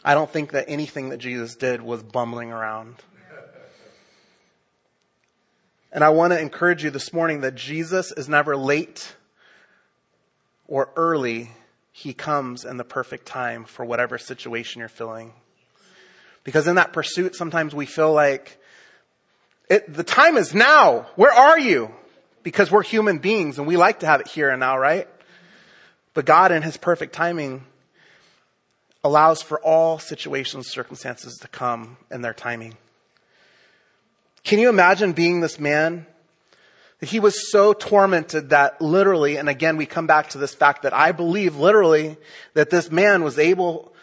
I 0.04 0.14
don't 0.14 0.30
think 0.30 0.52
that 0.52 0.66
anything 0.68 1.10
that 1.10 1.18
Jesus 1.18 1.56
did 1.56 1.82
was 1.82 2.04
bumbling 2.04 2.52
around. 2.52 2.96
And 5.92 6.04
I 6.04 6.10
want 6.10 6.34
to 6.34 6.40
encourage 6.40 6.84
you 6.84 6.90
this 6.90 7.14
morning 7.14 7.42
that 7.42 7.56
Jesus 7.56 8.12
is 8.12 8.28
never 8.28 8.58
late 8.58 9.16
or 10.68 10.90
early. 10.96 11.52
He 11.98 12.14
comes 12.14 12.66
in 12.66 12.76
the 12.76 12.84
perfect 12.84 13.26
time 13.26 13.64
for 13.64 13.86
whatever 13.86 14.18
situation 14.18 14.80
you're 14.80 14.90
feeling. 14.90 15.32
Because 16.44 16.68
in 16.68 16.76
that 16.76 16.92
pursuit, 16.92 17.38
sometimes 17.38 17.74
we 17.74 17.86
feel 17.86 18.12
like 18.12 18.60
it, 19.70 19.92
the 19.94 20.04
time 20.04 20.36
is 20.36 20.54
now. 20.54 21.08
Where 21.16 21.32
are 21.32 21.58
you? 21.58 21.90
Because 22.44 22.70
we're 22.70 22.84
human 22.84 23.20
beings 23.20 23.58
and 23.58 23.66
we 23.66 23.78
like 23.78 24.02
to 24.02 24.08
have 24.08 24.20
it 24.20 24.28
here 24.28 24.50
and 24.50 24.60
now, 24.60 24.78
right? 24.78 25.08
But 26.14 26.26
God 26.26 26.52
in 26.52 26.64
His 26.64 26.76
perfect 26.76 27.14
timing 27.14 27.64
allows 29.02 29.42
for 29.42 29.62
all 29.62 29.98
situations, 29.98 30.68
circumstances 30.68 31.38
to 31.44 31.48
come 31.48 31.96
in 32.12 32.22
their 32.22 32.34
timing. 32.34 32.76
Can 34.44 34.60
you 34.60 34.68
imagine 34.68 35.14
being 35.14 35.40
this 35.40 35.62
man 35.62 36.08
He 37.02 37.20
was 37.20 37.52
so 37.52 37.74
tormented 37.74 38.50
that 38.50 38.82
literally, 38.82 39.38
and 39.38 39.50
again 39.50 39.78
we 39.78 39.86
come 39.86 40.08
back 40.08 40.30
to 40.30 40.38
this 40.38 40.56
fact 40.56 40.84
that 40.84 40.94
I 40.94 41.12
believe 41.12 41.56
literally 41.56 42.18
that 42.54 42.70
this 42.70 42.90
man 42.90 43.24
was 43.24 43.38
able 43.38 43.94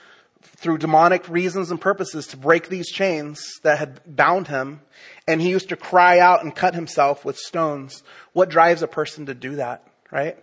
through 0.43 0.79
demonic 0.79 1.29
reasons 1.29 1.71
and 1.71 1.81
purposes 1.81 2.27
to 2.29 2.37
break 2.37 2.69
these 2.69 2.91
chains 2.91 3.43
that 3.63 3.79
had 3.79 4.01
bound 4.07 4.49
him. 4.49 4.81
And 5.27 5.41
he 5.41 5.51
used 5.51 5.71
to 5.71 5.77
cry 5.77 6.19
out 6.19 6.45
and 6.45 6.55
cut 6.55 6.75
himself 6.75 7.25
with 7.25 7.37
stones. 7.39 8.03
What 8.33 8.49
drives 8.49 8.83
a 8.83 8.89
person 8.89 9.27
to 9.27 9.35
do 9.35 9.57
that, 9.57 9.87
right? 10.11 10.37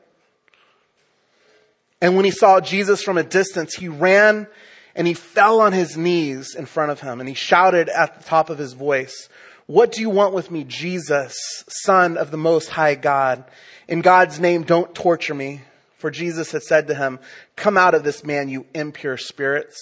And 2.02 2.16
when 2.16 2.26
he 2.26 2.32
saw 2.32 2.60
Jesus 2.60 3.04
from 3.04 3.18
a 3.18 3.24
distance, 3.24 3.76
he 3.76 3.88
ran 3.88 4.48
and 4.96 5.06
he 5.06 5.14
fell 5.14 5.62
on 5.62 5.74
his 5.74 5.96
knees 5.98 6.56
in 6.56 6.66
front 6.66 6.92
of 6.92 7.02
him 7.02 7.20
and 7.20 7.30
he 7.30 7.36
shouted 7.36 7.90
at 7.90 8.18
the 8.18 8.24
top 8.24 8.50
of 8.50 8.58
his 8.58 8.74
voice, 8.74 9.30
what 9.70 9.92
do 9.92 10.02
you 10.02 10.10
want 10.10 10.34
with 10.34 10.50
me, 10.50 10.64
Jesus, 10.64 11.36
son 11.68 12.18
of 12.18 12.32
the 12.32 12.38
most 12.38 12.70
high 12.70 12.96
God? 12.96 13.44
In 13.88 14.02
God's 14.02 14.40
name, 14.40 14.64
don't 14.64 14.96
torture 14.96 15.36
me. 15.36 15.62
For 16.00 16.10
Jesus 16.10 16.52
had 16.52 16.64
said 16.64 16.88
to 16.88 16.96
him, 16.96 17.20
come 17.56 17.78
out 17.78 17.94
of 17.94 18.04
this 18.04 18.24
man, 18.24 18.50
you 18.50 18.66
impure 18.74 19.16
spirits. 19.16 19.78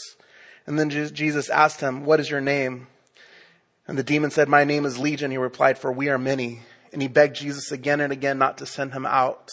And 0.65 0.78
then 0.78 0.89
Jesus 0.89 1.50
asked 1.50 1.80
him, 1.80 2.04
what 2.04 2.19
is 2.19 2.30
your 2.30 2.41
name? 2.41 2.88
And 3.88 3.97
the 3.97 4.04
demon 4.04 4.30
said, 4.30 4.50
my 4.50 4.65
name 4.65 4.86
is 4.86 5.00
Legion. 5.00 5.32
He 5.32 5.38
replied, 5.38 5.78
for 5.78 5.89
we 5.89 6.10
are 6.10 6.17
many. 6.17 6.63
And 6.91 7.02
he 7.02 7.08
begged 7.08 7.38
Jesus 7.38 7.71
again 7.71 8.02
and 8.02 8.12
again 8.12 8.38
not 8.38 8.58
to 8.58 8.65
send 8.65 8.91
him 8.91 9.06
out 9.06 9.52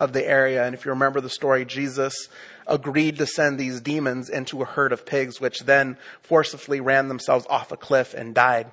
of 0.00 0.14
the 0.14 0.26
area. 0.26 0.64
And 0.64 0.74
if 0.74 0.86
you 0.86 0.92
remember 0.92 1.20
the 1.20 1.28
story, 1.28 1.66
Jesus 1.66 2.30
agreed 2.66 3.18
to 3.18 3.26
send 3.26 3.60
these 3.60 3.82
demons 3.82 4.30
into 4.30 4.62
a 4.62 4.64
herd 4.64 4.94
of 4.94 5.04
pigs, 5.04 5.42
which 5.42 5.60
then 5.60 5.98
forcibly 6.22 6.80
ran 6.80 7.08
themselves 7.08 7.44
off 7.50 7.70
a 7.70 7.76
cliff 7.76 8.14
and 8.14 8.34
died. 8.34 8.70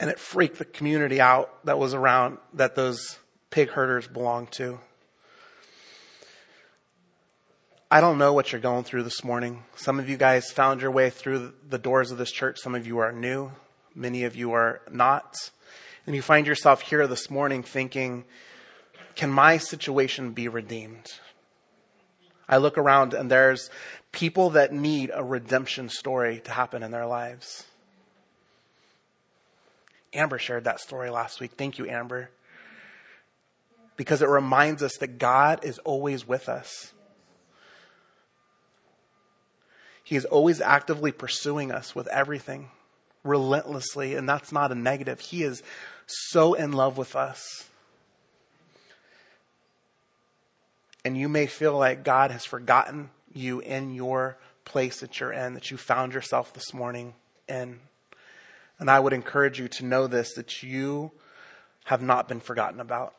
And 0.00 0.10
it 0.10 0.18
freaked 0.18 0.58
the 0.58 0.64
community 0.64 1.20
out 1.20 1.64
that 1.64 1.78
was 1.78 1.94
around 1.94 2.38
that 2.54 2.74
those 2.74 3.18
pig 3.50 3.70
herders 3.70 4.08
belonged 4.08 4.50
to. 4.52 4.80
I 7.90 8.00
don't 8.00 8.18
know 8.18 8.32
what 8.32 8.50
you're 8.50 8.60
going 8.60 8.82
through 8.82 9.04
this 9.04 9.22
morning. 9.22 9.62
Some 9.76 10.00
of 10.00 10.08
you 10.08 10.16
guys 10.16 10.50
found 10.50 10.82
your 10.82 10.90
way 10.90 11.10
through 11.10 11.52
the 11.68 11.78
doors 11.78 12.10
of 12.10 12.18
this 12.18 12.32
church. 12.32 12.58
Some 12.58 12.74
of 12.74 12.86
you 12.88 12.98
are 12.98 13.12
new. 13.12 13.52
Many 13.94 14.24
of 14.24 14.34
you 14.34 14.52
are 14.52 14.80
not. 14.90 15.36
And 16.06 16.16
you 16.16 16.22
find 16.22 16.46
yourself 16.46 16.80
here 16.80 17.06
this 17.06 17.30
morning 17.30 17.62
thinking, 17.62 18.24
can 19.14 19.30
my 19.30 19.58
situation 19.58 20.32
be 20.32 20.48
redeemed? 20.48 21.12
I 22.48 22.56
look 22.56 22.76
around 22.76 23.14
and 23.14 23.30
there's 23.30 23.70
people 24.10 24.50
that 24.50 24.72
need 24.72 25.12
a 25.14 25.22
redemption 25.22 25.88
story 25.88 26.40
to 26.44 26.50
happen 26.50 26.82
in 26.82 26.90
their 26.90 27.06
lives. 27.06 27.64
Amber 30.14 30.38
shared 30.38 30.64
that 30.64 30.80
story 30.80 31.10
last 31.10 31.40
week. 31.40 31.52
Thank 31.56 31.78
you, 31.78 31.86
Amber. 31.88 32.30
Because 33.96 34.22
it 34.22 34.28
reminds 34.28 34.82
us 34.82 34.96
that 34.98 35.18
God 35.18 35.64
is 35.64 35.78
always 35.80 36.26
with 36.26 36.48
us. 36.48 36.92
He 40.02 40.16
is 40.16 40.24
always 40.24 40.60
actively 40.60 41.12
pursuing 41.12 41.72
us 41.72 41.94
with 41.94 42.06
everything, 42.08 42.70
relentlessly, 43.22 44.14
and 44.14 44.28
that's 44.28 44.52
not 44.52 44.72
a 44.72 44.74
negative. 44.74 45.20
He 45.20 45.42
is 45.42 45.62
so 46.06 46.54
in 46.54 46.72
love 46.72 46.98
with 46.98 47.16
us 47.16 47.64
And 51.04 51.18
you 51.18 51.28
may 51.28 51.46
feel 51.46 51.76
like 51.76 52.02
God 52.02 52.30
has 52.30 52.44
forgotten 52.44 53.10
you 53.32 53.60
in 53.60 53.94
your 53.94 54.38
place 54.64 55.00
that 55.00 55.20
you're 55.20 55.32
in, 55.32 55.54
that 55.54 55.70
you 55.70 55.76
found 55.76 56.14
yourself 56.14 56.54
this 56.54 56.72
morning 56.72 57.14
in. 57.48 57.80
And 58.78 58.90
I 58.90 58.98
would 59.00 59.12
encourage 59.12 59.58
you 59.58 59.68
to 59.68 59.84
know 59.84 60.06
this 60.06 60.34
that 60.34 60.62
you 60.62 61.12
have 61.84 62.02
not 62.02 62.28
been 62.28 62.40
forgotten 62.40 62.80
about. 62.80 63.14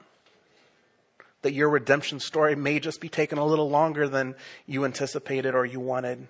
That 1.42 1.54
your 1.54 1.70
redemption 1.70 2.20
story 2.20 2.56
may 2.56 2.80
just 2.80 3.00
be 3.00 3.10
taking 3.10 3.38
a 3.38 3.46
little 3.46 3.70
longer 3.70 4.08
than 4.08 4.36
you 4.66 4.86
anticipated 4.86 5.56
or 5.56 5.66
you 5.66 5.80
wanted. 5.80 6.28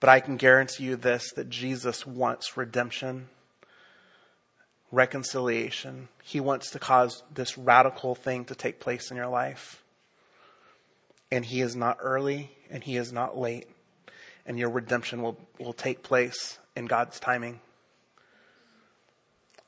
But 0.00 0.10
I 0.10 0.20
can 0.20 0.36
guarantee 0.36 0.84
you 0.84 0.96
this 0.96 1.32
that 1.32 1.48
Jesus 1.48 2.06
wants 2.06 2.56
redemption, 2.56 3.28
reconciliation. 4.90 6.08
He 6.22 6.40
wants 6.40 6.70
to 6.70 6.78
cause 6.78 7.22
this 7.32 7.56
radical 7.56 8.14
thing 8.14 8.44
to 8.46 8.54
take 8.54 8.80
place 8.80 9.10
in 9.10 9.16
your 9.16 9.28
life 9.28 9.82
and 11.30 11.44
he 11.44 11.60
is 11.60 11.76
not 11.76 11.98
early 12.00 12.50
and 12.70 12.82
he 12.82 12.96
is 12.96 13.12
not 13.12 13.38
late. 13.38 13.68
And 14.46 14.58
your 14.58 14.70
redemption 14.70 15.22
will, 15.22 15.38
will 15.58 15.72
take 15.72 16.02
place 16.02 16.58
in 16.74 16.86
God's 16.86 17.20
timing. 17.20 17.60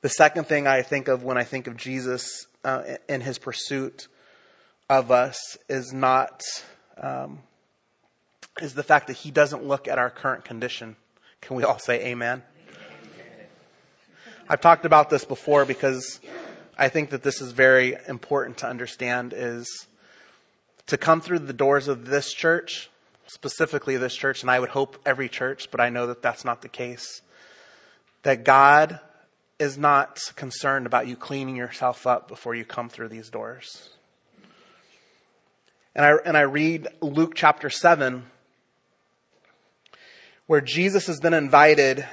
The 0.02 0.08
second 0.08 0.48
thing 0.48 0.66
I 0.66 0.82
think 0.82 1.06
of 1.06 1.22
when 1.22 1.38
I 1.38 1.44
think 1.44 1.68
of 1.68 1.76
Jesus 1.76 2.48
uh, 2.64 2.82
in 3.08 3.20
his 3.20 3.38
pursuit 3.38 4.08
of 4.90 5.12
us 5.12 5.56
is 5.68 5.92
not 5.92 6.42
um, 7.00 7.38
is 8.60 8.74
the 8.74 8.82
fact 8.82 9.06
that 9.06 9.12
he 9.18 9.30
doesn't 9.30 9.64
look 9.64 9.86
at 9.86 9.98
our 9.98 10.10
current 10.10 10.44
condition. 10.44 10.96
Can 11.40 11.54
we 11.56 11.62
all 11.62 11.78
say 11.78 12.04
amen? 12.06 12.42
I've 14.48 14.60
talked 14.60 14.84
about 14.84 15.08
this 15.08 15.24
before 15.24 15.64
because 15.64 16.18
I 16.76 16.88
think 16.88 17.10
that 17.10 17.22
this 17.22 17.40
is 17.40 17.52
very 17.52 17.96
important 18.08 18.58
to 18.58 18.68
understand 18.68 19.32
is 19.32 19.86
to 20.88 20.96
come 20.96 21.20
through 21.20 21.38
the 21.38 21.52
doors 21.52 21.86
of 21.86 22.06
this 22.06 22.32
church, 22.32 22.90
specifically 23.28 23.96
this 23.98 24.16
church, 24.16 24.42
and 24.42 24.50
I 24.50 24.58
would 24.58 24.70
hope 24.70 24.98
every 25.06 25.28
church, 25.28 25.70
but 25.70 25.80
I 25.80 25.90
know 25.90 26.08
that 26.08 26.22
that's 26.22 26.44
not 26.44 26.60
the 26.60 26.68
case, 26.68 27.22
that 28.24 28.42
God 28.42 28.98
is 29.62 29.78
not 29.78 30.20
concerned 30.34 30.86
about 30.86 31.06
you 31.06 31.14
cleaning 31.14 31.54
yourself 31.54 32.04
up 32.04 32.26
before 32.26 32.52
you 32.52 32.64
come 32.64 32.88
through 32.88 33.08
these 33.08 33.30
doors. 33.30 33.90
And 35.94 36.04
I, 36.04 36.14
and 36.24 36.36
I 36.36 36.40
read 36.40 36.88
Luke 37.00 37.34
chapter 37.36 37.70
7, 37.70 38.24
where 40.48 40.60
Jesus 40.60 41.06
has 41.06 41.20
been 41.20 41.32
invited 41.32 42.04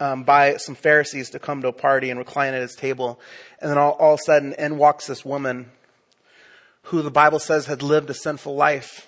um, 0.00 0.24
by 0.24 0.56
some 0.56 0.74
Pharisees 0.74 1.28
to 1.30 1.38
come 1.38 1.60
to 1.60 1.68
a 1.68 1.72
party 1.72 2.08
and 2.08 2.18
recline 2.18 2.54
at 2.54 2.62
his 2.62 2.74
table. 2.74 3.20
And 3.60 3.70
then 3.70 3.76
all, 3.76 3.92
all 3.92 4.14
of 4.14 4.20
a 4.20 4.22
sudden, 4.22 4.54
in 4.54 4.78
walks 4.78 5.06
this 5.06 5.22
woman 5.22 5.70
who 6.84 7.02
the 7.02 7.10
Bible 7.10 7.40
says 7.40 7.66
had 7.66 7.82
lived 7.82 8.08
a 8.08 8.14
sinful 8.14 8.56
life. 8.56 9.06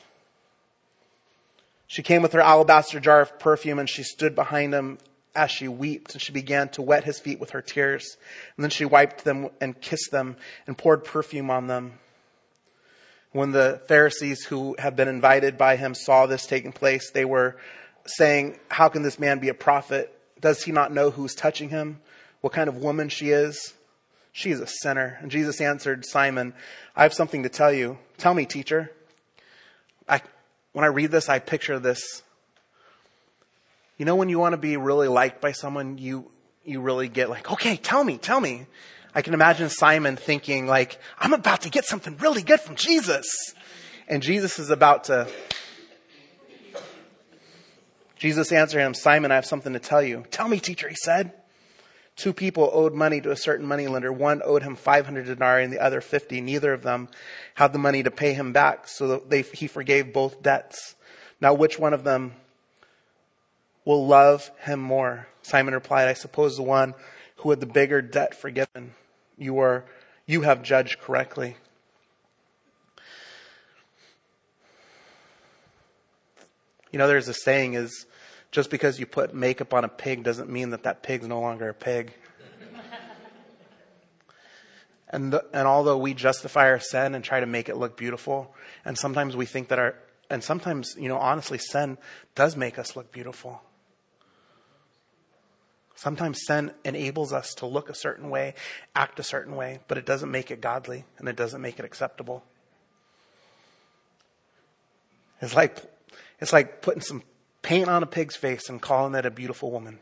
She 1.87 2.03
came 2.03 2.21
with 2.21 2.35
her 2.35 2.41
alabaster 2.43 3.01
jar 3.01 3.23
of 3.23 3.39
perfume 3.39 3.79
and 3.79 3.89
she 3.89 4.03
stood 4.03 4.35
behind 4.35 4.75
him 4.75 4.99
as 5.39 5.53
she 5.53 5.69
wept 5.69 6.15
and 6.15 6.21
she 6.21 6.33
began 6.33 6.69
to 6.71 6.83
wet 6.83 7.05
his 7.05 7.21
feet 7.21 7.39
with 7.39 7.51
her 7.51 7.63
tears. 7.63 8.17
And 8.57 8.65
then 8.65 8.71
she 8.71 8.85
wiped 8.85 9.23
them 9.23 9.51
and 9.61 9.81
kissed 9.81 10.11
them 10.11 10.37
and 10.67 10.77
poured 10.77 11.05
perfume 11.05 11.49
on 11.49 11.69
them. 11.69 11.93
When 13.31 13.53
the 13.53 13.81
Pharisees 13.87 14.45
who 14.45 14.75
had 14.81 14.97
been 14.97 15.07
invited 15.07 15.57
by 15.57 15.77
him 15.77 15.95
saw 15.95 16.27
this 16.27 16.45
taking 16.45 16.73
place, 16.73 17.13
they 17.13 17.25
were 17.25 17.57
saying, 18.05 18.59
How 18.69 18.89
can 18.89 19.03
this 19.03 19.21
man 19.21 19.39
be 19.39 19.49
a 19.49 19.55
prophet? 19.55 20.13
Does 20.41 20.65
he 20.65 20.73
not 20.73 20.93
know 20.93 21.11
who's 21.11 21.37
touching 21.37 21.69
him? 21.69 22.01
What 22.41 22.53
kind 22.53 22.69
of 22.69 22.79
woman 22.79 23.09
she 23.09 23.31
is? 23.31 23.75
She 24.33 24.51
is 24.51 24.61
a 24.61 24.67
sinner. 24.67 25.19
And 25.21 25.31
Jesus 25.31 25.61
answered 25.61 26.05
Simon, 26.05 26.53
I 26.97 27.05
have 27.05 27.15
something 27.15 27.45
to 27.45 27.49
tell 27.49 27.73
you. 27.73 27.99
Tell 28.17 28.35
me, 28.35 28.45
teacher. 28.45 28.91
I, 30.09 30.21
when 30.73 30.85
I 30.85 30.89
read 30.89 31.13
this, 31.13 31.29
I 31.29 31.39
picture 31.39 31.79
this. 31.79 32.23
You 33.99 34.05
know, 34.05 34.15
when 34.15 34.29
you 34.29 34.39
want 34.39 34.53
to 34.53 34.59
be 34.59 34.77
really 34.77 35.09
liked 35.09 35.41
by 35.41 35.51
someone, 35.51 35.99
you, 35.99 36.31
you 36.65 36.81
really 36.81 37.09
get 37.09 37.29
like, 37.29 37.51
okay, 37.51 37.77
tell 37.77 38.05
me, 38.05 38.17
tell 38.17 38.41
me. 38.41 38.67
I 39.13 39.23
can 39.23 39.35
imagine 39.35 39.69
Simon 39.71 40.15
thinking 40.17 40.69
like, 40.69 41.01
I'm 41.19 41.33
about 41.33 41.63
to 41.63 41.71
get 41.71 41.85
something 41.85 42.17
really 42.19 42.43
good 42.43 42.61
from 42.61 42.77
Jesus. 42.77 43.27
And 44.07 44.23
Jesus 44.23 44.61
is 44.61 44.71
about 44.71 45.05
to, 45.05 45.27
Jesus 48.17 48.53
answered 48.53 48.79
him, 48.79 48.95
Simon, 48.95 49.33
I 49.33 49.35
have 49.35 49.47
something 49.47 49.73
to 49.73 49.81
tell 49.81 50.03
you. 50.03 50.25
Tell 50.31 50.47
me, 50.47 50.61
teacher, 50.61 50.89
he 50.89 50.95
said. 50.95 51.33
Two 52.15 52.33
people 52.33 52.71
owed 52.73 52.95
money 52.95 53.21
to 53.21 53.33
a 53.33 53.37
certain 53.37 53.67
moneylender. 53.67 54.13
One 54.13 54.43
owed 54.45 54.63
him 54.63 54.77
500 54.77 55.27
denarii 55.27 55.65
and 55.65 55.73
the 55.73 55.81
other 55.81 56.01
50. 56.01 56.41
Neither 56.41 56.73
of 56.73 56.83
them 56.83 57.09
had 57.55 57.73
the 57.73 57.79
money 57.81 58.05
to 58.05 58.13
pay 58.13 58.33
him 58.33 58.53
back, 58.53 58.87
so 58.87 59.19
they, 59.19 59.43
he 59.43 59.67
forgave 59.67 60.13
both 60.13 60.41
debts. 60.41 60.95
Now, 61.41 61.55
which 61.55 61.81
one 61.81 61.95
of 61.95 62.05
them 62.05 62.35
will 63.89 64.07
love 64.07 64.51
him 64.61 64.79
more? 64.79 65.27
Simon 65.41 65.73
replied, 65.73 66.09
I 66.09 66.13
suppose 66.13 66.59
the 66.59 66.63
one 66.63 66.95
who 67.37 67.49
had 67.49 67.59
the 67.59 67.65
bigger 67.65 68.03
debt 68.03 68.35
forgiven. 68.35 68.93
You 69.39 69.59
are, 69.61 69.87
you 70.27 70.43
have 70.43 70.63
judged 70.63 71.01
correctly. 71.01 71.57
You 76.93 76.99
know, 76.99 77.09
there's 77.09 77.29
a 77.29 77.35
saying 77.35 77.75
is, 77.75 78.05
just 78.51 78.69
because 78.69 79.01
you 79.01 79.07
put 79.07 79.35
makeup 79.35 79.73
on 79.73 79.85
a 79.85 79.89
pig 79.89 80.23
doesn't 80.23 80.51
mean 80.51 80.69
that 80.71 80.83
that 80.83 81.03
pig's 81.03 81.27
no 81.27 81.41
longer 81.41 81.71
a 81.71 81.75
pig. 81.75 82.13
and, 85.09 85.33
the, 85.33 85.47
and 85.55 85.67
although 85.67 85.97
we 85.97 86.13
justify 86.13 86.69
our 86.69 86.81
sin 86.81 87.15
and 87.15 87.25
try 87.25 87.41
to 87.41 87.47
make 87.47 87.71
it 87.71 87.77
look 87.79 87.97
beautiful, 87.97 88.55
and 88.85 88.99
sometimes 88.99 89.35
we 89.35 89.47
think 89.47 89.69
that 89.69 89.79
our, 89.79 89.95
and 90.29 90.45
sometimes, 90.45 90.95
you 90.99 91.09
know, 91.09 91.17
honestly, 91.17 91.57
sin 91.57 91.97
does 92.35 92.55
make 92.55 92.79
us 92.79 92.95
look 92.95 93.11
beautiful. 93.13 93.63
Sometimes 95.99 96.47
sin 96.47 96.71
enables 96.85 97.33
us 97.33 97.55
to 97.55 97.67
look 97.67 97.91
a 97.91 97.95
certain 97.95 98.31
way, 98.31 98.55
act 98.95 99.19
a 99.19 99.25
certain 99.25 99.57
way, 99.57 99.81
but 99.89 99.99
it 99.99 100.07
doesn't 100.07 100.31
make 100.31 100.53
it 100.53 100.61
godly 100.61 101.05
and 101.19 101.29
it 101.29 101.35
doesn't 101.35 101.61
make 101.61 101.81
it 101.81 101.85
acceptable. 101.85 102.45
It's 105.43 105.57
like, 105.57 105.77
it's 106.41 106.53
like 106.53 106.83
putting 106.83 107.01
some 107.01 107.25
paint 107.63 107.89
on 107.89 108.05
a 108.05 108.07
pig's 108.07 108.37
face 108.37 108.69
and 108.69 108.81
calling 108.81 109.17
it 109.17 109.27
a 109.27 109.31
beautiful 109.33 109.73
woman. 109.73 109.99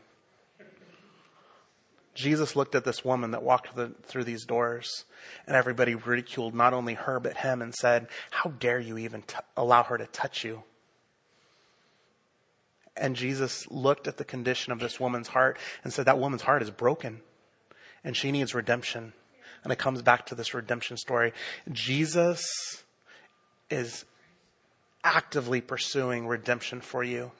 Jesus 2.13 2.55
looked 2.55 2.75
at 2.75 2.85
this 2.85 3.03
woman 3.03 3.31
that 3.31 3.41
walked 3.41 3.69
through 4.05 4.23
these 4.23 4.45
doors, 4.45 5.05
and 5.47 5.55
everybody 5.55 5.95
ridiculed 5.95 6.53
not 6.53 6.75
only 6.75 6.93
her, 6.93 7.19
but 7.19 7.37
him 7.37 7.59
and 7.59 7.73
said, 7.73 8.07
How 8.29 8.51
dare 8.51 8.79
you 8.79 8.99
even 8.99 9.23
t- 9.23 9.35
allow 9.55 9.81
her 9.81 9.97
to 9.97 10.05
touch 10.05 10.43
you? 10.43 10.61
And 12.99 13.15
Jesus 13.15 13.69
looked 13.69 14.07
at 14.07 14.17
the 14.17 14.23
condition 14.23 14.73
of 14.73 14.79
this 14.79 14.99
woman's 14.99 15.27
heart 15.27 15.57
and 15.83 15.93
said, 15.93 16.05
That 16.05 16.19
woman's 16.19 16.41
heart 16.41 16.61
is 16.61 16.71
broken, 16.71 17.21
and 18.03 18.15
she 18.15 18.31
needs 18.31 18.53
redemption. 18.53 19.13
And 19.63 19.73
it 19.73 19.79
comes 19.79 20.01
back 20.01 20.27
to 20.27 20.35
this 20.35 20.53
redemption 20.53 20.97
story. 20.97 21.33
Jesus 21.71 22.43
is 23.69 24.05
actively 25.03 25.61
pursuing 25.61 26.27
redemption 26.27 26.81
for 26.81 27.03
you. 27.03 27.31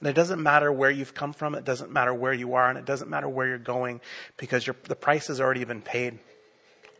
And 0.00 0.08
it 0.08 0.14
doesn't 0.14 0.42
matter 0.42 0.70
where 0.70 0.90
you've 0.90 1.14
come 1.14 1.32
from, 1.32 1.54
it 1.54 1.64
doesn't 1.64 1.90
matter 1.90 2.12
where 2.12 2.32
you 2.32 2.54
are, 2.54 2.68
and 2.68 2.78
it 2.78 2.84
doesn't 2.84 3.08
matter 3.08 3.28
where 3.28 3.46
you're 3.46 3.58
going 3.58 4.00
because 4.36 4.68
the 4.84 4.96
price 4.96 5.28
has 5.28 5.40
already 5.40 5.64
been 5.64 5.82
paid. 5.82 6.18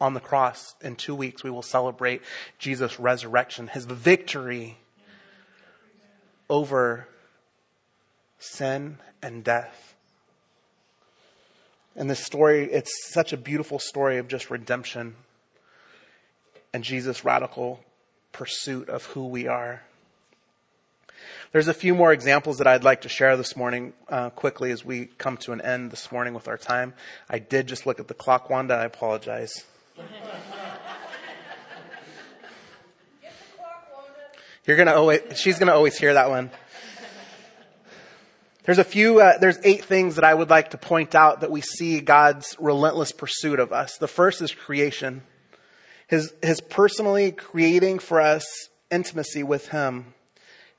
On 0.01 0.13
the 0.13 0.21
cross, 0.21 0.75
in 0.83 0.97
two 0.97 1.15
weeks, 1.15 1.45
we 1.45 1.51
will 1.51 1.63
celebrate 1.63 2.23
Jesus' 2.59 2.99
resurrection, 2.99 3.69
his 3.69 3.85
victory 3.85 4.77
over 6.51 7.09
sin 8.53 8.99
and 9.23 9.43
death. 9.43 9.95
And 11.97 12.11
this 12.11 12.21
story, 12.21 12.65
it's 12.73 13.13
such 13.13 13.33
a 13.33 13.37
beautiful 13.37 13.79
story 13.79 14.19
of 14.19 14.29
just 14.29 14.51
redemption 14.51 15.15
and 16.73 16.83
Jesus' 16.83 17.25
radical 17.25 17.81
pursuit 18.33 18.89
of 18.89 19.05
who 19.07 19.27
we 19.27 19.47
are. 19.47 19.83
There's 21.53 21.69
a 21.69 21.75
few 21.75 21.95
more 21.95 22.13
examples 22.13 22.59
that 22.59 22.67
I'd 22.67 22.83
like 22.83 23.03
to 23.03 23.09
share 23.09 23.37
this 23.37 23.57
morning 23.57 23.93
uh, 24.09 24.31
quickly 24.31 24.73
as 24.73 24.85
we 24.85 25.07
come 25.07 25.37
to 25.39 25.53
an 25.53 25.61
end 25.61 25.93
this 25.93 26.11
morning 26.11 26.35
with 26.35 26.49
our 26.49 26.59
time. 26.59 26.95
I 27.31 27.39
did 27.39 27.69
just 27.69 27.87
look 27.87 28.01
at 28.01 28.09
the 28.09 28.15
clock, 28.15 28.51
Wanda. 28.51 28.75
I 28.75 28.85
apologize. 28.85 29.65
You're 34.67 34.77
gonna 34.77 34.95
always, 34.95 35.21
she's 35.37 35.59
gonna 35.59 35.75
always 35.75 35.97
hear 35.97 36.15
that 36.15 36.29
one. 36.29 36.51
There's 38.65 38.79
a 38.79 38.85
few, 38.85 39.21
uh, 39.21 39.37
there's 39.39 39.59
eight 39.63 39.85
things 39.85 40.17
that 40.17 40.25
I 40.25 40.33
would 40.33 40.49
like 40.49 40.71
to 40.71 40.79
point 40.79 41.15
out 41.15 41.41
that 41.41 41.51
we 41.51 41.61
see 41.61 42.01
God's 42.01 42.57
relentless 42.59 43.13
pursuit 43.13 43.61
of 43.61 43.73
us. 43.73 43.99
The 43.99 44.09
first 44.09 44.41
is 44.41 44.53
creation. 44.53 45.23
His, 46.07 46.33
his 46.43 46.63
personally 46.63 47.31
creating 47.31 47.99
for 47.99 48.21
us 48.21 48.45
intimacy 48.91 49.43
with 49.43 49.69
Him 49.69 50.15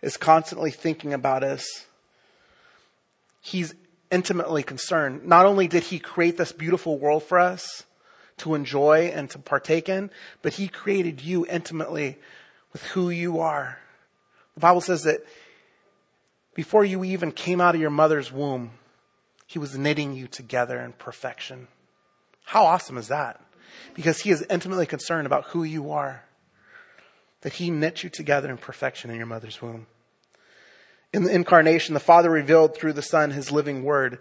is 0.01 0.17
constantly 0.17 0.71
thinking 0.71 1.13
about 1.13 1.43
us. 1.43 1.85
He's 3.39 3.75
intimately 4.09 4.63
concerned. 4.63 5.25
Not 5.25 5.45
only 5.45 5.67
did 5.67 5.83
he 5.83 5.99
create 5.99 6.37
this 6.37 6.51
beautiful 6.51 6.97
world 6.97 7.23
for 7.23 7.39
us 7.39 7.83
to 8.37 8.55
enjoy 8.55 9.11
and 9.13 9.29
to 9.29 9.39
partake 9.39 9.89
in, 9.89 10.09
but 10.41 10.53
he 10.53 10.67
created 10.67 11.21
you 11.21 11.45
intimately 11.47 12.17
with 12.73 12.83
who 12.83 13.09
you 13.09 13.39
are. 13.39 13.77
The 14.55 14.61
Bible 14.61 14.81
says 14.81 15.03
that 15.03 15.21
before 16.55 16.85
you 16.85 17.03
even 17.03 17.31
came 17.31 17.61
out 17.61 17.75
of 17.75 17.81
your 17.81 17.91
mother's 17.91 18.31
womb, 18.31 18.71
he 19.45 19.59
was 19.59 19.77
knitting 19.77 20.13
you 20.13 20.27
together 20.27 20.79
in 20.79 20.93
perfection. 20.93 21.67
How 22.45 22.65
awesome 22.65 22.97
is 22.97 23.09
that? 23.09 23.39
Because 23.93 24.21
he 24.21 24.31
is 24.31 24.43
intimately 24.49 24.85
concerned 24.85 25.27
about 25.27 25.45
who 25.47 25.63
you 25.63 25.91
are. 25.91 26.23
That 27.41 27.53
he 27.53 27.69
knit 27.69 28.03
you 28.03 28.09
together 28.09 28.49
in 28.49 28.57
perfection 28.57 29.11
in 29.11 29.17
your 29.17 29.25
mother's 29.25 29.61
womb. 29.61 29.85
In 31.13 31.25
the 31.25 31.35
incarnation, 31.35 31.93
the 31.93 31.99
Father 31.99 32.29
revealed 32.29 32.75
through 32.75 32.93
the 32.93 33.01
Son 33.01 33.31
his 33.31 33.51
living 33.51 33.83
word. 33.83 34.19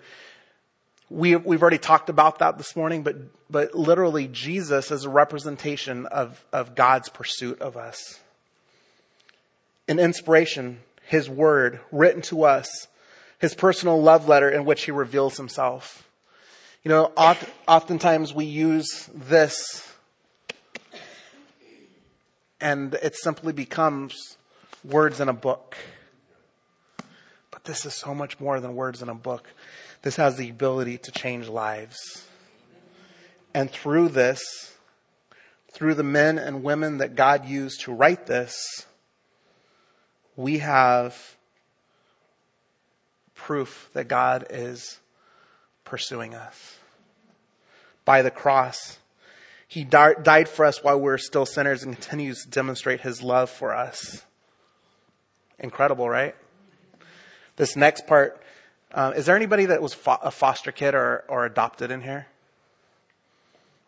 We, 1.08 1.36
we've 1.36 1.62
already 1.62 1.78
talked 1.78 2.08
about 2.08 2.40
that 2.40 2.58
this 2.58 2.74
morning, 2.76 3.02
but, 3.02 3.16
but 3.48 3.74
literally 3.74 4.26
Jesus 4.26 4.90
is 4.90 5.04
a 5.04 5.08
representation 5.08 6.06
of, 6.06 6.44
of 6.52 6.74
God's 6.74 7.08
pursuit 7.08 7.60
of 7.60 7.76
us. 7.76 8.20
In 9.86 9.98
inspiration, 9.98 10.80
his 11.06 11.28
word 11.28 11.80
written 11.92 12.22
to 12.22 12.44
us, 12.44 12.88
his 13.38 13.54
personal 13.54 14.00
love 14.00 14.28
letter 14.28 14.48
in 14.48 14.64
which 14.64 14.84
he 14.84 14.90
reveals 14.90 15.36
himself. 15.36 16.08
You 16.82 16.90
know, 16.90 17.12
oft, 17.16 17.48
oftentimes 17.66 18.34
we 18.34 18.44
use 18.44 19.08
this 19.14 19.90
and 22.60 22.94
it 22.94 23.14
simply 23.16 23.52
becomes 23.52 24.36
words 24.84 25.20
in 25.20 25.28
a 25.28 25.34
book 25.34 25.76
But 27.50 27.64
this 27.64 27.86
is 27.86 27.94
so 27.94 28.14
much 28.14 28.40
more 28.40 28.58
than 28.60 28.74
words 28.74 29.00
in 29.00 29.08
a 29.08 29.14
book. 29.14 29.48
This 30.02 30.16
has 30.16 30.36
the 30.36 30.50
ability 30.50 30.98
to 30.98 31.12
change 31.12 31.48
lives. 31.48 32.26
And 33.54 33.70
through 33.70 34.08
this, 34.08 34.72
through 35.72 35.94
the 35.94 36.02
men 36.02 36.36
and 36.38 36.64
women 36.64 36.98
that 36.98 37.14
God 37.14 37.46
used 37.46 37.82
to 37.82 37.92
write 37.94 38.26
this, 38.26 38.84
we 40.36 40.58
have 40.58 41.36
proof 43.34 43.90
that 43.92 44.08
God 44.08 44.46
is 44.50 44.98
pursuing 45.84 46.34
us. 46.34 46.78
By 48.04 48.22
the 48.22 48.30
cross, 48.30 48.98
He 49.68 49.84
died 49.84 50.48
for 50.48 50.64
us 50.64 50.82
while 50.82 50.98
we 50.98 51.04
were 51.04 51.18
still 51.18 51.46
sinners 51.46 51.82
and 51.82 51.94
continues 51.94 52.42
to 52.44 52.50
demonstrate 52.50 53.00
His 53.00 53.22
love 53.22 53.50
for 53.50 53.74
us. 53.74 54.24
Incredible, 55.58 56.08
right? 56.08 56.34
This 57.56 57.76
next 57.76 58.06
part, 58.06 58.42
uh, 58.92 59.12
is 59.16 59.26
there 59.26 59.36
anybody 59.36 59.66
that 59.66 59.80
was 59.80 59.94
fo- 59.94 60.18
a 60.22 60.30
foster 60.30 60.72
kid 60.72 60.94
or, 60.94 61.24
or 61.28 61.44
adopted 61.46 61.90
in 61.90 62.00
here? 62.00 62.26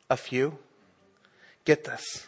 A 0.09 0.17
few? 0.17 0.59
Get 1.65 1.85
this. 1.85 2.27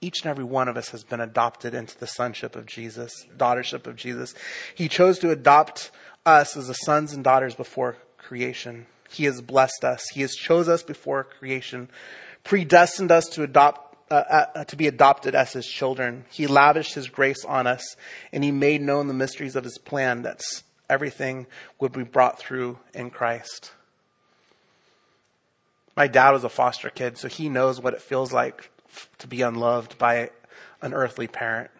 Each 0.00 0.22
and 0.22 0.30
every 0.30 0.44
one 0.44 0.68
of 0.68 0.76
us 0.76 0.90
has 0.90 1.04
been 1.04 1.20
adopted 1.20 1.74
into 1.74 1.98
the 1.98 2.06
sonship 2.06 2.56
of 2.56 2.66
Jesus, 2.66 3.12
daughtership 3.36 3.86
of 3.86 3.96
Jesus. 3.96 4.34
He 4.74 4.88
chose 4.88 5.18
to 5.18 5.30
adopt 5.30 5.90
us 6.24 6.56
as 6.56 6.68
the 6.68 6.74
sons 6.74 7.12
and 7.12 7.22
daughters 7.22 7.54
before 7.54 7.98
creation. 8.16 8.86
He 9.10 9.24
has 9.24 9.42
blessed 9.42 9.84
us. 9.84 10.02
He 10.14 10.22
has 10.22 10.34
chose 10.34 10.68
us 10.68 10.82
before 10.82 11.24
creation, 11.24 11.90
predestined 12.44 13.10
us 13.10 13.26
to 13.30 13.42
adopt 13.42 13.90
uh, 14.10 14.46
uh, 14.54 14.64
to 14.64 14.74
be 14.74 14.88
adopted 14.88 15.36
as 15.36 15.52
his 15.52 15.66
children. 15.66 16.24
He 16.30 16.48
lavished 16.48 16.94
his 16.94 17.08
grace 17.08 17.44
on 17.44 17.68
us, 17.68 17.94
and 18.32 18.42
he 18.42 18.50
made 18.50 18.82
known 18.82 19.06
the 19.06 19.14
mysteries 19.14 19.54
of 19.54 19.62
his 19.62 19.78
plan 19.78 20.22
that's 20.22 20.64
everything 20.88 21.46
would 21.78 21.92
be 21.92 22.02
brought 22.02 22.36
through 22.36 22.78
in 22.92 23.10
Christ. 23.10 23.70
My 25.96 26.08
dad 26.08 26.30
was 26.32 26.42
a 26.42 26.48
foster 26.48 26.90
kid, 26.90 27.18
so 27.18 27.28
he 27.28 27.48
knows 27.48 27.80
what 27.80 27.94
it 27.94 28.02
feels 28.02 28.32
like 28.32 28.70
to 29.18 29.26
be 29.26 29.42
unloved 29.42 29.98
by 29.98 30.30
an 30.82 30.94
earthly 30.94 31.26
parent. 31.26 31.70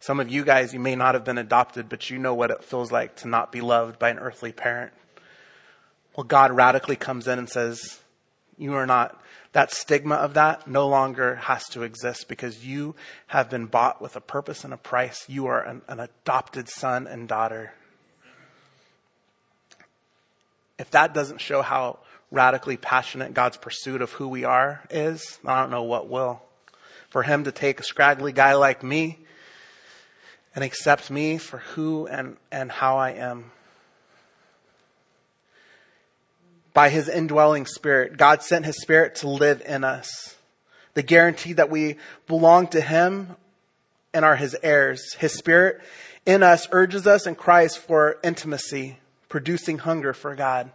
Some 0.00 0.20
of 0.20 0.30
you 0.30 0.44
guys, 0.44 0.74
you 0.74 0.80
may 0.80 0.96
not 0.96 1.14
have 1.14 1.24
been 1.24 1.38
adopted, 1.38 1.88
but 1.88 2.10
you 2.10 2.18
know 2.18 2.34
what 2.34 2.50
it 2.50 2.62
feels 2.62 2.92
like 2.92 3.16
to 3.16 3.28
not 3.28 3.50
be 3.50 3.60
loved 3.60 3.98
by 3.98 4.10
an 4.10 4.18
earthly 4.18 4.52
parent. 4.52 4.92
Well, 6.16 6.24
God 6.24 6.52
radically 6.52 6.96
comes 6.96 7.26
in 7.26 7.38
and 7.38 7.48
says, 7.48 8.00
You 8.58 8.74
are 8.74 8.86
not 8.86 9.20
that 9.54 9.72
stigma 9.72 10.16
of 10.16 10.34
that 10.34 10.66
no 10.66 10.88
longer 10.88 11.36
has 11.36 11.64
to 11.68 11.84
exist 11.84 12.28
because 12.28 12.66
you 12.66 12.96
have 13.28 13.48
been 13.48 13.66
bought 13.66 14.02
with 14.02 14.16
a 14.16 14.20
purpose 14.20 14.64
and 14.64 14.74
a 14.74 14.76
price. 14.76 15.24
You 15.28 15.46
are 15.46 15.62
an, 15.62 15.82
an 15.86 16.00
adopted 16.00 16.68
son 16.68 17.06
and 17.06 17.28
daughter. 17.28 17.72
If 20.76 20.90
that 20.90 21.14
doesn't 21.14 21.40
show 21.40 21.62
how 21.62 22.00
radically 22.34 22.76
passionate 22.76 23.32
God's 23.32 23.56
pursuit 23.56 24.02
of 24.02 24.12
who 24.12 24.28
we 24.28 24.44
are 24.44 24.82
is, 24.90 25.38
I 25.46 25.60
don't 25.60 25.70
know 25.70 25.84
what 25.84 26.08
will. 26.08 26.42
For 27.08 27.22
Him 27.22 27.44
to 27.44 27.52
take 27.52 27.80
a 27.80 27.84
scraggly 27.84 28.32
guy 28.32 28.54
like 28.54 28.82
me 28.82 29.18
and 30.54 30.62
accept 30.62 31.10
me 31.10 31.38
for 31.38 31.58
who 31.58 32.06
and, 32.06 32.36
and 32.52 32.70
how 32.70 32.98
I 32.98 33.12
am 33.12 33.50
by 36.74 36.90
his 36.90 37.08
indwelling 37.08 37.66
spirit. 37.66 38.16
God 38.18 38.42
sent 38.42 38.66
his 38.66 38.80
spirit 38.82 39.14
to 39.16 39.28
live 39.28 39.62
in 39.64 39.84
us. 39.84 40.36
The 40.94 41.02
guarantee 41.02 41.54
that 41.54 41.70
we 41.70 41.96
belong 42.26 42.66
to 42.68 42.80
him 42.80 43.36
and 44.12 44.24
are 44.24 44.36
his 44.36 44.56
heirs. 44.62 45.14
His 45.14 45.32
spirit 45.32 45.80
in 46.26 46.42
us 46.42 46.68
urges 46.72 47.06
us 47.06 47.26
in 47.26 47.36
Christ 47.36 47.78
for 47.78 48.18
intimacy, 48.22 48.98
producing 49.28 49.78
hunger 49.78 50.12
for 50.12 50.34
God. 50.34 50.70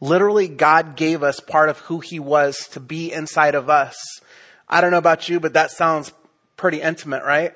Literally, 0.00 0.48
God 0.48 0.96
gave 0.96 1.22
us 1.22 1.40
part 1.40 1.68
of 1.68 1.78
who 1.80 2.00
he 2.00 2.18
was 2.18 2.68
to 2.68 2.80
be 2.80 3.12
inside 3.12 3.54
of 3.54 3.70
us. 3.70 3.96
I 4.68 4.80
don't 4.80 4.90
know 4.90 4.98
about 4.98 5.28
you, 5.28 5.40
but 5.40 5.54
that 5.54 5.70
sounds 5.70 6.12
pretty 6.56 6.80
intimate, 6.80 7.22
right? 7.24 7.54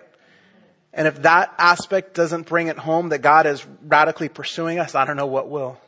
And 0.93 1.07
if 1.07 1.23
that 1.23 1.55
aspect 1.59 2.15
doesn't 2.15 2.47
bring 2.47 2.69
it 2.69 2.79
home 2.79 3.11
that 3.11 3.19
God 3.19 3.47
is 3.47 3.65
radically 3.83 4.29
pursuing 4.29 4.79
us, 4.79 4.95
I 4.95 5.05
don't 5.05 5.17
know 5.17 5.27
what 5.27 5.49
will. 5.49 5.79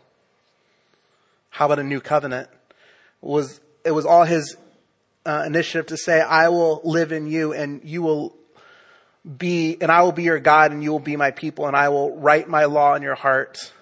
How 1.51 1.67
about 1.67 1.79
a 1.79 1.85
new 1.85 2.01
covenant? 2.01 2.49
It 2.51 3.27
was, 3.27 3.61
it 3.85 3.91
was 3.91 4.07
all 4.07 4.25
his 4.25 4.57
uh, 5.27 5.45
initiative 5.47 5.87
to 5.87 5.97
say, 5.97 6.21
I 6.21 6.49
will 6.49 6.81
live 6.85 7.13
in 7.13 7.27
you 7.27 7.53
and 7.53 7.81
you 7.85 8.03
will 8.03 8.37
be, 9.37 9.77
and 9.81 9.91
I 9.91 10.03
will 10.03 10.13
be 10.13 10.23
your 10.23 10.39
God 10.39 10.73
and 10.73 10.83
you 10.83 10.93
will 10.93 11.01
be 11.01 11.17
my 11.17 11.31
people 11.31 11.67
and 11.67 11.77
I 11.77 11.89
will 11.89 12.17
write 12.17 12.49
my 12.49 12.67
law 12.67 12.95
in 12.95 13.03
your 13.03 13.15
heart. 13.15 13.73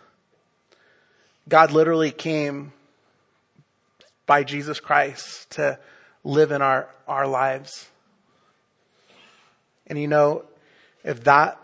God 1.48 1.72
literally 1.72 2.10
came 2.10 2.72
by 4.26 4.44
Jesus 4.44 4.80
Christ 4.80 5.50
to 5.52 5.78
live 6.22 6.52
in 6.52 6.60
our, 6.60 6.88
our 7.06 7.26
lives. 7.26 7.88
And 9.86 9.98
you 9.98 10.06
know, 10.06 10.44
if 11.04 11.24
that 11.24 11.58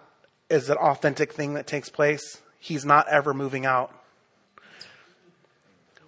is 0.49 0.71
an 0.71 0.79
authentic 0.79 1.35
thing 1.35 1.55
that 1.55 1.67
takes 1.67 1.91
place, 1.91 2.39
he's 2.59 2.87
not 2.87 3.09
ever 3.09 3.35
moving 3.35 3.67
out. 3.67 3.93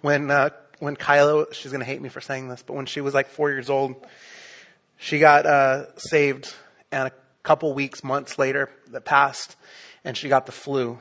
When, 0.01 0.31
uh, 0.31 0.49
when 0.79 0.95
Kyla, 0.95 1.53
she's 1.53 1.71
going 1.71 1.81
to 1.81 1.85
hate 1.85 2.01
me 2.01 2.09
for 2.09 2.21
saying 2.21 2.49
this, 2.49 2.63
but 2.63 2.73
when 2.73 2.87
she 2.87 3.01
was 3.01 3.13
like 3.13 3.27
four 3.27 3.51
years 3.51 3.69
old, 3.69 3.95
she 4.97 5.19
got 5.19 5.45
uh, 5.45 5.95
saved, 5.97 6.55
and 6.91 7.09
a 7.09 7.11
couple 7.43 7.73
weeks, 7.73 8.03
months 8.03 8.39
later, 8.39 8.71
that 8.89 9.05
passed, 9.05 9.55
and 10.03 10.17
she 10.17 10.29
got 10.29 10.47
the 10.47 10.51
flu. 10.51 10.97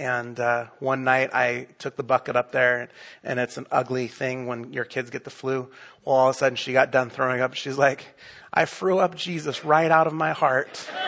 And 0.00 0.40
uh, 0.40 0.66
one 0.78 1.04
night, 1.04 1.34
I 1.34 1.66
took 1.78 1.96
the 1.96 2.02
bucket 2.02 2.34
up 2.34 2.52
there, 2.52 2.88
and 3.22 3.38
it's 3.38 3.58
an 3.58 3.66
ugly 3.70 4.08
thing 4.08 4.46
when 4.46 4.72
your 4.72 4.84
kids 4.84 5.10
get 5.10 5.24
the 5.24 5.30
flu. 5.30 5.70
Well, 6.04 6.16
all 6.16 6.30
of 6.30 6.34
a 6.34 6.38
sudden, 6.38 6.56
she 6.56 6.72
got 6.72 6.90
done 6.90 7.10
throwing 7.10 7.42
up. 7.42 7.54
She's 7.54 7.76
like, 7.76 8.06
"I 8.52 8.64
threw 8.64 8.98
up 8.98 9.14
Jesus 9.14 9.64
right 9.64 9.90
out 9.90 10.06
of 10.06 10.14
my 10.14 10.32
heart." 10.32 10.88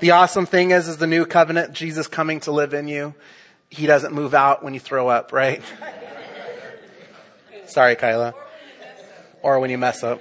the 0.00 0.12
awesome 0.12 0.46
thing 0.46 0.70
is, 0.70 0.86
is 0.86 0.98
the 0.98 1.08
new 1.08 1.26
covenant, 1.26 1.72
Jesus 1.72 2.06
coming 2.06 2.38
to 2.40 2.52
live 2.52 2.72
in 2.72 2.86
you 2.86 3.14
he 3.70 3.86
doesn't 3.86 4.14
move 4.14 4.34
out 4.34 4.64
when 4.64 4.74
you 4.74 4.80
throw 4.80 5.08
up, 5.08 5.32
right? 5.32 5.62
Sorry, 7.66 7.96
Kyla. 7.96 8.34
Or 9.42 9.60
when 9.60 9.70
you 9.70 9.78
mess 9.78 10.02
up. 10.02 10.20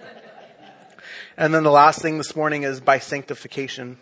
And 1.37 1.53
then 1.53 1.63
the 1.63 1.71
last 1.71 2.01
thing 2.01 2.17
this 2.17 2.35
morning 2.35 2.63
is 2.63 2.81
by 2.81 2.99
sanctification. 2.99 3.97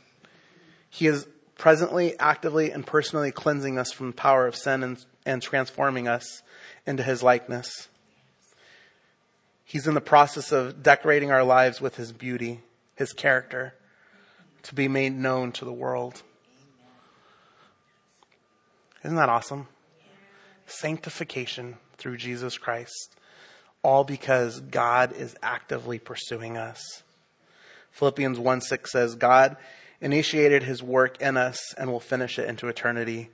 He 0.95 1.07
is 1.07 1.27
presently, 1.57 2.17
actively, 2.19 2.71
and 2.71 2.87
personally 2.87 3.29
cleansing 3.29 3.77
us 3.77 3.91
from 3.91 4.07
the 4.07 4.15
power 4.15 4.47
of 4.47 4.55
sin 4.55 4.81
and, 4.81 5.05
and 5.25 5.41
transforming 5.41 6.07
us 6.07 6.41
into 6.87 7.03
his 7.03 7.21
likeness. 7.21 7.89
He's 9.65 9.87
in 9.87 9.93
the 9.93 9.99
process 9.99 10.53
of 10.53 10.81
decorating 10.81 11.31
our 11.31 11.43
lives 11.43 11.81
with 11.81 11.97
his 11.97 12.13
beauty, 12.13 12.61
his 12.95 13.11
character, 13.11 13.73
to 14.63 14.73
be 14.73 14.87
made 14.87 15.13
known 15.13 15.51
to 15.53 15.65
the 15.65 15.73
world. 15.73 16.23
Isn't 19.03 19.17
that 19.17 19.27
awesome? 19.27 19.67
Sanctification 20.65 21.75
through 21.97 22.15
Jesus 22.15 22.57
Christ. 22.57 23.17
All 23.83 24.05
because 24.05 24.61
God 24.61 25.11
is 25.11 25.35
actively 25.43 25.99
pursuing 25.99 26.55
us. 26.55 27.03
Philippians 27.91 28.39
1 28.39 28.61
6 28.61 28.89
says, 28.93 29.15
God 29.15 29.57
initiated 30.05 30.61
his 30.61 30.83
work 30.83 31.19
in 31.19 31.35
us 31.35 31.73
and 31.79 31.91
will 31.91 31.99
finish 31.99 32.37
it 32.37 32.47
into 32.47 32.67
eternity. 32.67 33.31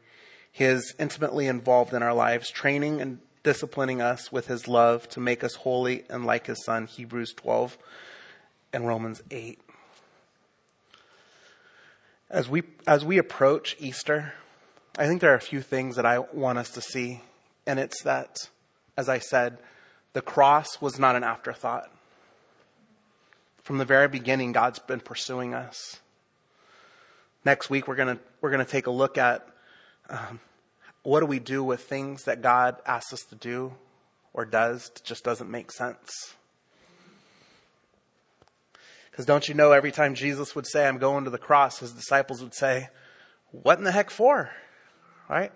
He 0.53 0.63
is 0.63 0.95
intimately 0.97 1.47
involved 1.47 1.93
in 1.93 2.01
our 2.01 2.13
lives, 2.13 2.49
training 2.49 3.01
and 3.01 3.19
disciplining 3.43 4.01
us 4.01 4.31
with 4.31 4.47
his 4.47 4.69
love 4.69 5.09
to 5.09 5.19
make 5.19 5.43
us 5.43 5.55
holy 5.55 6.05
and 6.09 6.25
like 6.25 6.47
his 6.47 6.63
son, 6.63 6.87
Hebrews 6.87 7.33
12 7.33 7.77
and 8.71 8.87
Romans 8.87 9.21
8. 9.29 9.59
As 12.29 12.47
we, 12.47 12.63
as 12.87 13.03
we 13.03 13.17
approach 13.17 13.75
Easter, 13.77 14.33
I 14.97 15.07
think 15.07 15.19
there 15.19 15.33
are 15.33 15.35
a 15.35 15.41
few 15.41 15.61
things 15.61 15.97
that 15.97 16.05
I 16.05 16.19
want 16.19 16.57
us 16.57 16.69
to 16.71 16.81
see, 16.81 17.19
and 17.67 17.79
it's 17.79 18.01
that, 18.03 18.49
as 18.95 19.09
I 19.09 19.19
said, 19.19 19.57
the 20.13 20.21
cross 20.21 20.79
was 20.79 20.97
not 20.97 21.17
an 21.17 21.25
afterthought. 21.25 21.91
From 23.61 23.77
the 23.77 23.85
very 23.85 24.07
beginning, 24.07 24.53
God's 24.53 24.79
been 24.79 25.01
pursuing 25.01 25.53
us. 25.53 25.99
Next 27.43 27.69
week, 27.69 27.87
we're 27.87 27.95
going 27.95 28.17
to 28.17 28.23
we're 28.39 28.51
to 28.55 28.65
take 28.65 28.87
a 28.87 28.91
look 28.91 29.17
at 29.17 29.47
um, 30.09 30.39
what 31.03 31.21
do 31.21 31.25
we 31.25 31.39
do 31.39 31.63
with 31.63 31.81
things 31.81 32.25
that 32.25 32.41
God 32.41 32.77
asks 32.85 33.13
us 33.13 33.23
to 33.23 33.35
do 33.35 33.73
or 34.33 34.45
does 34.45 34.91
just 35.03 35.23
doesn't 35.23 35.49
make 35.49 35.71
sense. 35.71 36.35
Because 39.09 39.25
don't 39.25 39.47
you 39.49 39.55
know, 39.55 39.71
every 39.71 39.91
time 39.91 40.15
Jesus 40.15 40.55
would 40.55 40.65
say, 40.65 40.87
I'm 40.87 40.97
going 40.97 41.25
to 41.25 41.29
the 41.29 41.37
cross, 41.37 41.79
his 41.79 41.91
disciples 41.91 42.41
would 42.41 42.53
say, 42.53 42.89
What 43.51 43.77
in 43.77 43.83
the 43.83 43.91
heck 43.91 44.09
for? 44.09 44.51
Right? 45.29 45.51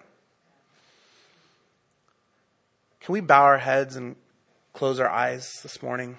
Can 2.99 3.13
we 3.13 3.21
bow 3.21 3.43
our 3.43 3.59
heads 3.59 3.95
and 3.95 4.15
close 4.73 4.99
our 4.99 5.09
eyes 5.09 5.51
this 5.61 5.83
morning? 5.83 6.17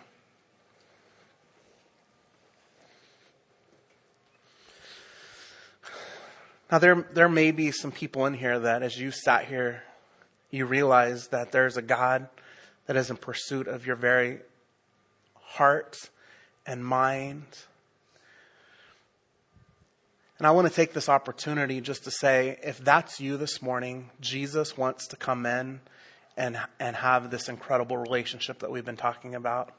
Now, 6.70 6.78
there, 6.78 7.06
there 7.12 7.28
may 7.28 7.52
be 7.52 7.70
some 7.70 7.92
people 7.92 8.26
in 8.26 8.34
here 8.34 8.58
that 8.58 8.82
as 8.82 8.98
you 8.98 9.10
sat 9.10 9.46
here, 9.46 9.82
you 10.50 10.66
realize 10.66 11.28
that 11.28 11.52
there's 11.52 11.76
a 11.76 11.82
God 11.82 12.28
that 12.86 12.96
is 12.96 13.10
in 13.10 13.16
pursuit 13.16 13.68
of 13.68 13.86
your 13.86 13.96
very 13.96 14.40
heart 15.34 16.10
and 16.66 16.84
mind 16.84 17.44
and 20.38 20.46
I 20.46 20.50
want 20.50 20.68
to 20.68 20.74
take 20.74 20.92
this 20.92 21.08
opportunity 21.08 21.80
just 21.80 22.04
to 22.04 22.10
say 22.10 22.58
if 22.62 22.78
that's 22.78 23.20
you 23.20 23.38
this 23.38 23.62
morning, 23.62 24.10
Jesus 24.20 24.76
wants 24.76 25.06
to 25.08 25.16
come 25.16 25.46
in 25.46 25.80
and, 26.36 26.58
and 26.78 26.94
have 26.94 27.30
this 27.30 27.48
incredible 27.48 27.96
relationship 27.96 28.58
that 28.58 28.70
we've 28.70 28.84
been 28.84 28.98
talking 28.98 29.34
about. 29.34 29.72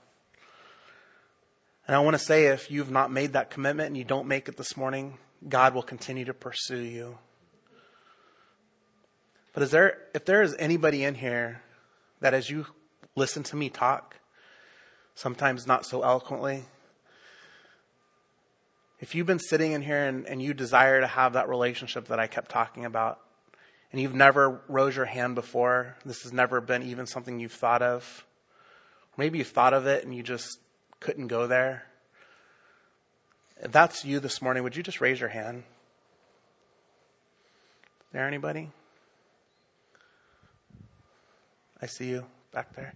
And 1.87 1.95
I 1.95 1.99
want 1.99 2.15
to 2.15 2.19
say 2.19 2.47
if 2.47 2.71
you've 2.71 2.89
not 2.89 3.11
made 3.11 3.33
that 3.33 3.51
commitment 3.51 3.87
and 3.87 3.97
you 3.97 4.03
don't 4.03 4.27
make 4.27 4.49
it 4.49 4.57
this 4.57 4.75
morning, 4.75 5.19
God 5.47 5.73
will 5.73 5.83
continue 5.83 6.25
to 6.25 6.33
pursue 6.33 6.79
you. 6.79 7.17
But 9.53 9.63
is 9.63 9.71
there, 9.71 9.97
if 10.13 10.25
there 10.25 10.43
is 10.43 10.55
anybody 10.59 11.03
in 11.03 11.15
here 11.15 11.63
that 12.19 12.35
as 12.35 12.49
you 12.49 12.67
listen 13.15 13.41
to 13.43 13.55
me 13.55 13.69
talk, 13.69 14.17
sometimes 15.15 15.65
not 15.65 15.83
so 15.83 16.03
eloquently, 16.03 16.65
if 18.99 19.15
you've 19.15 19.25
been 19.25 19.39
sitting 19.39 19.71
in 19.71 19.81
here 19.81 20.05
and, 20.05 20.27
and 20.27 20.41
you 20.41 20.53
desire 20.53 21.01
to 21.01 21.07
have 21.07 21.33
that 21.33 21.49
relationship 21.49 22.07
that 22.09 22.19
I 22.19 22.27
kept 22.27 22.51
talking 22.51 22.85
about, 22.85 23.19
and 23.91 23.99
you've 23.99 24.13
never 24.13 24.61
rose 24.67 24.95
your 24.95 25.05
hand 25.05 25.33
before, 25.33 25.95
this 26.05 26.21
has 26.21 26.31
never 26.31 26.61
been 26.61 26.83
even 26.83 27.07
something 27.07 27.39
you've 27.39 27.51
thought 27.51 27.81
of, 27.81 28.25
maybe 29.17 29.39
you've 29.39 29.47
thought 29.47 29.73
of 29.73 29.87
it 29.87 30.03
and 30.03 30.13
you 30.15 30.21
just 30.21 30.59
couldn't 30.99 31.27
go 31.27 31.47
there. 31.47 31.86
If 33.61 33.71
that's 33.71 34.05
you 34.05 34.19
this 34.19 34.41
morning, 34.41 34.63
would 34.63 34.75
you 34.75 34.83
just 34.83 35.01
raise 35.01 35.19
your 35.19 35.29
hand? 35.29 35.63
There 38.11 38.27
anybody? 38.27 38.69
I 41.81 41.85
see 41.87 42.09
you 42.09 42.25
back 42.51 42.73
there. 42.75 42.93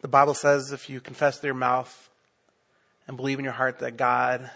The 0.00 0.08
Bible 0.08 0.34
says 0.34 0.72
if 0.72 0.90
you 0.90 1.00
confess 1.00 1.36
with 1.36 1.44
your 1.44 1.54
mouth 1.54 2.10
and 3.06 3.16
believe 3.16 3.38
in 3.38 3.44
your 3.44 3.54
heart 3.54 3.78
that 3.78 3.96
God 3.96 4.50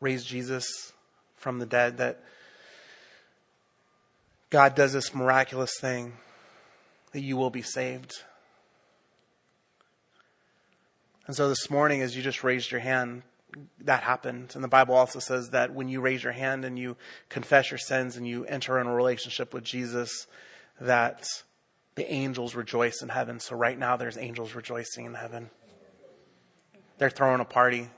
raised 0.00 0.26
Jesus 0.26 0.92
from 1.36 1.58
the 1.58 1.66
dead, 1.66 1.98
that 1.98 2.20
God 4.50 4.74
does 4.74 4.92
this 4.92 5.14
miraculous 5.14 5.72
thing, 5.80 6.12
that 7.16 7.22
you 7.22 7.38
will 7.38 7.48
be 7.48 7.62
saved. 7.62 8.12
And 11.26 11.34
so 11.34 11.48
this 11.48 11.70
morning, 11.70 12.02
as 12.02 12.14
you 12.14 12.22
just 12.22 12.44
raised 12.44 12.70
your 12.70 12.82
hand, 12.82 13.22
that 13.80 14.02
happened. 14.02 14.52
And 14.54 14.62
the 14.62 14.68
Bible 14.68 14.94
also 14.94 15.18
says 15.18 15.48
that 15.48 15.72
when 15.72 15.88
you 15.88 16.02
raise 16.02 16.22
your 16.22 16.34
hand 16.34 16.66
and 16.66 16.78
you 16.78 16.98
confess 17.30 17.70
your 17.70 17.78
sins 17.78 18.18
and 18.18 18.28
you 18.28 18.44
enter 18.44 18.78
in 18.78 18.86
a 18.86 18.94
relationship 18.94 19.54
with 19.54 19.64
Jesus, 19.64 20.26
that 20.78 21.26
the 21.94 22.06
angels 22.12 22.54
rejoice 22.54 23.00
in 23.00 23.08
heaven. 23.08 23.40
So 23.40 23.56
right 23.56 23.78
now 23.78 23.96
there's 23.96 24.18
angels 24.18 24.54
rejoicing 24.54 25.06
in 25.06 25.14
heaven. 25.14 25.48
They're 26.98 27.08
throwing 27.08 27.40
a 27.40 27.46
party. 27.46 27.88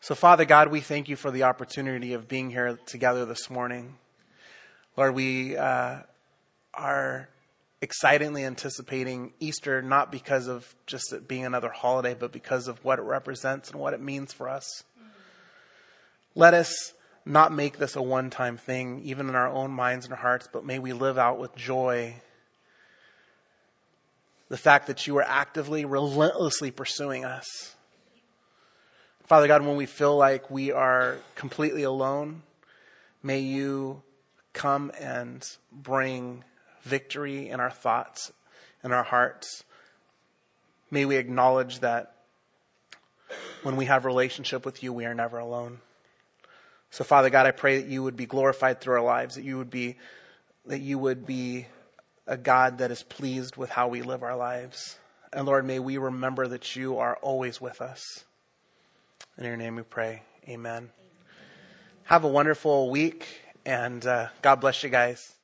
So, 0.00 0.14
Father 0.14 0.44
God, 0.44 0.68
we 0.68 0.80
thank 0.80 1.08
you 1.08 1.16
for 1.16 1.30
the 1.30 1.44
opportunity 1.44 2.12
of 2.12 2.28
being 2.28 2.50
here 2.50 2.78
together 2.84 3.24
this 3.24 3.48
morning. 3.48 3.96
Lord, 4.98 5.14
we 5.14 5.56
uh, 5.56 6.00
are 6.76 7.28
excitedly 7.82 8.44
anticipating 8.44 9.32
Easter, 9.40 9.82
not 9.82 10.10
because 10.10 10.46
of 10.46 10.74
just 10.86 11.12
it 11.12 11.28
being 11.28 11.44
another 11.44 11.68
holiday, 11.68 12.14
but 12.18 12.32
because 12.32 12.68
of 12.68 12.82
what 12.84 12.98
it 12.98 13.02
represents 13.02 13.70
and 13.70 13.80
what 13.80 13.94
it 13.94 14.00
means 14.00 14.32
for 14.32 14.48
us. 14.48 14.84
Let 16.34 16.54
us 16.54 16.92
not 17.24 17.52
make 17.52 17.78
this 17.78 17.96
a 17.96 18.02
one 18.02 18.30
time 18.30 18.56
thing, 18.56 19.02
even 19.04 19.28
in 19.28 19.34
our 19.34 19.48
own 19.48 19.70
minds 19.70 20.06
and 20.06 20.14
hearts, 20.14 20.48
but 20.52 20.64
may 20.64 20.78
we 20.78 20.92
live 20.92 21.18
out 21.18 21.38
with 21.38 21.54
joy 21.56 22.14
the 24.48 24.56
fact 24.56 24.86
that 24.86 25.06
you 25.06 25.16
are 25.18 25.24
actively, 25.24 25.84
relentlessly 25.84 26.70
pursuing 26.70 27.24
us. 27.24 27.74
Father 29.24 29.48
God, 29.48 29.62
when 29.62 29.76
we 29.76 29.86
feel 29.86 30.16
like 30.16 30.50
we 30.50 30.70
are 30.70 31.18
completely 31.34 31.82
alone, 31.82 32.42
may 33.24 33.40
you 33.40 34.02
come 34.52 34.92
and 35.00 35.44
bring 35.72 36.44
victory 36.86 37.50
in 37.50 37.60
our 37.60 37.70
thoughts 37.70 38.32
and 38.82 38.94
our 38.94 39.02
hearts. 39.02 39.64
May 40.90 41.04
we 41.04 41.16
acknowledge 41.16 41.80
that 41.80 42.14
when 43.62 43.76
we 43.76 43.86
have 43.86 44.04
relationship 44.04 44.64
with 44.64 44.82
you, 44.82 44.92
we 44.92 45.04
are 45.04 45.14
never 45.14 45.38
alone. 45.38 45.80
So 46.90 47.04
Father 47.04 47.28
God, 47.28 47.46
I 47.46 47.50
pray 47.50 47.80
that 47.80 47.88
you 47.88 48.02
would 48.02 48.16
be 48.16 48.26
glorified 48.26 48.80
through 48.80 48.94
our 48.94 49.04
lives, 49.04 49.34
that 49.34 49.44
you 49.44 49.58
would 49.58 49.70
be, 49.70 49.96
that 50.66 50.80
you 50.80 50.98
would 50.98 51.26
be 51.26 51.66
a 52.26 52.36
God 52.36 52.78
that 52.78 52.90
is 52.90 53.02
pleased 53.02 53.56
with 53.56 53.70
how 53.70 53.88
we 53.88 54.02
live 54.02 54.22
our 54.22 54.36
lives. 54.36 54.96
And 55.32 55.46
Lord, 55.46 55.66
may 55.66 55.80
we 55.80 55.98
remember 55.98 56.46
that 56.46 56.76
you 56.76 56.98
are 56.98 57.16
always 57.16 57.60
with 57.60 57.82
us. 57.82 58.24
In 59.36 59.44
your 59.44 59.56
name 59.56 59.76
we 59.76 59.82
pray. 59.82 60.22
Amen. 60.48 60.90
Have 62.04 62.24
a 62.24 62.28
wonderful 62.28 62.88
week 62.90 63.26
and 63.66 64.06
uh, 64.06 64.28
God 64.40 64.56
bless 64.56 64.82
you 64.84 64.88
guys. 64.88 65.35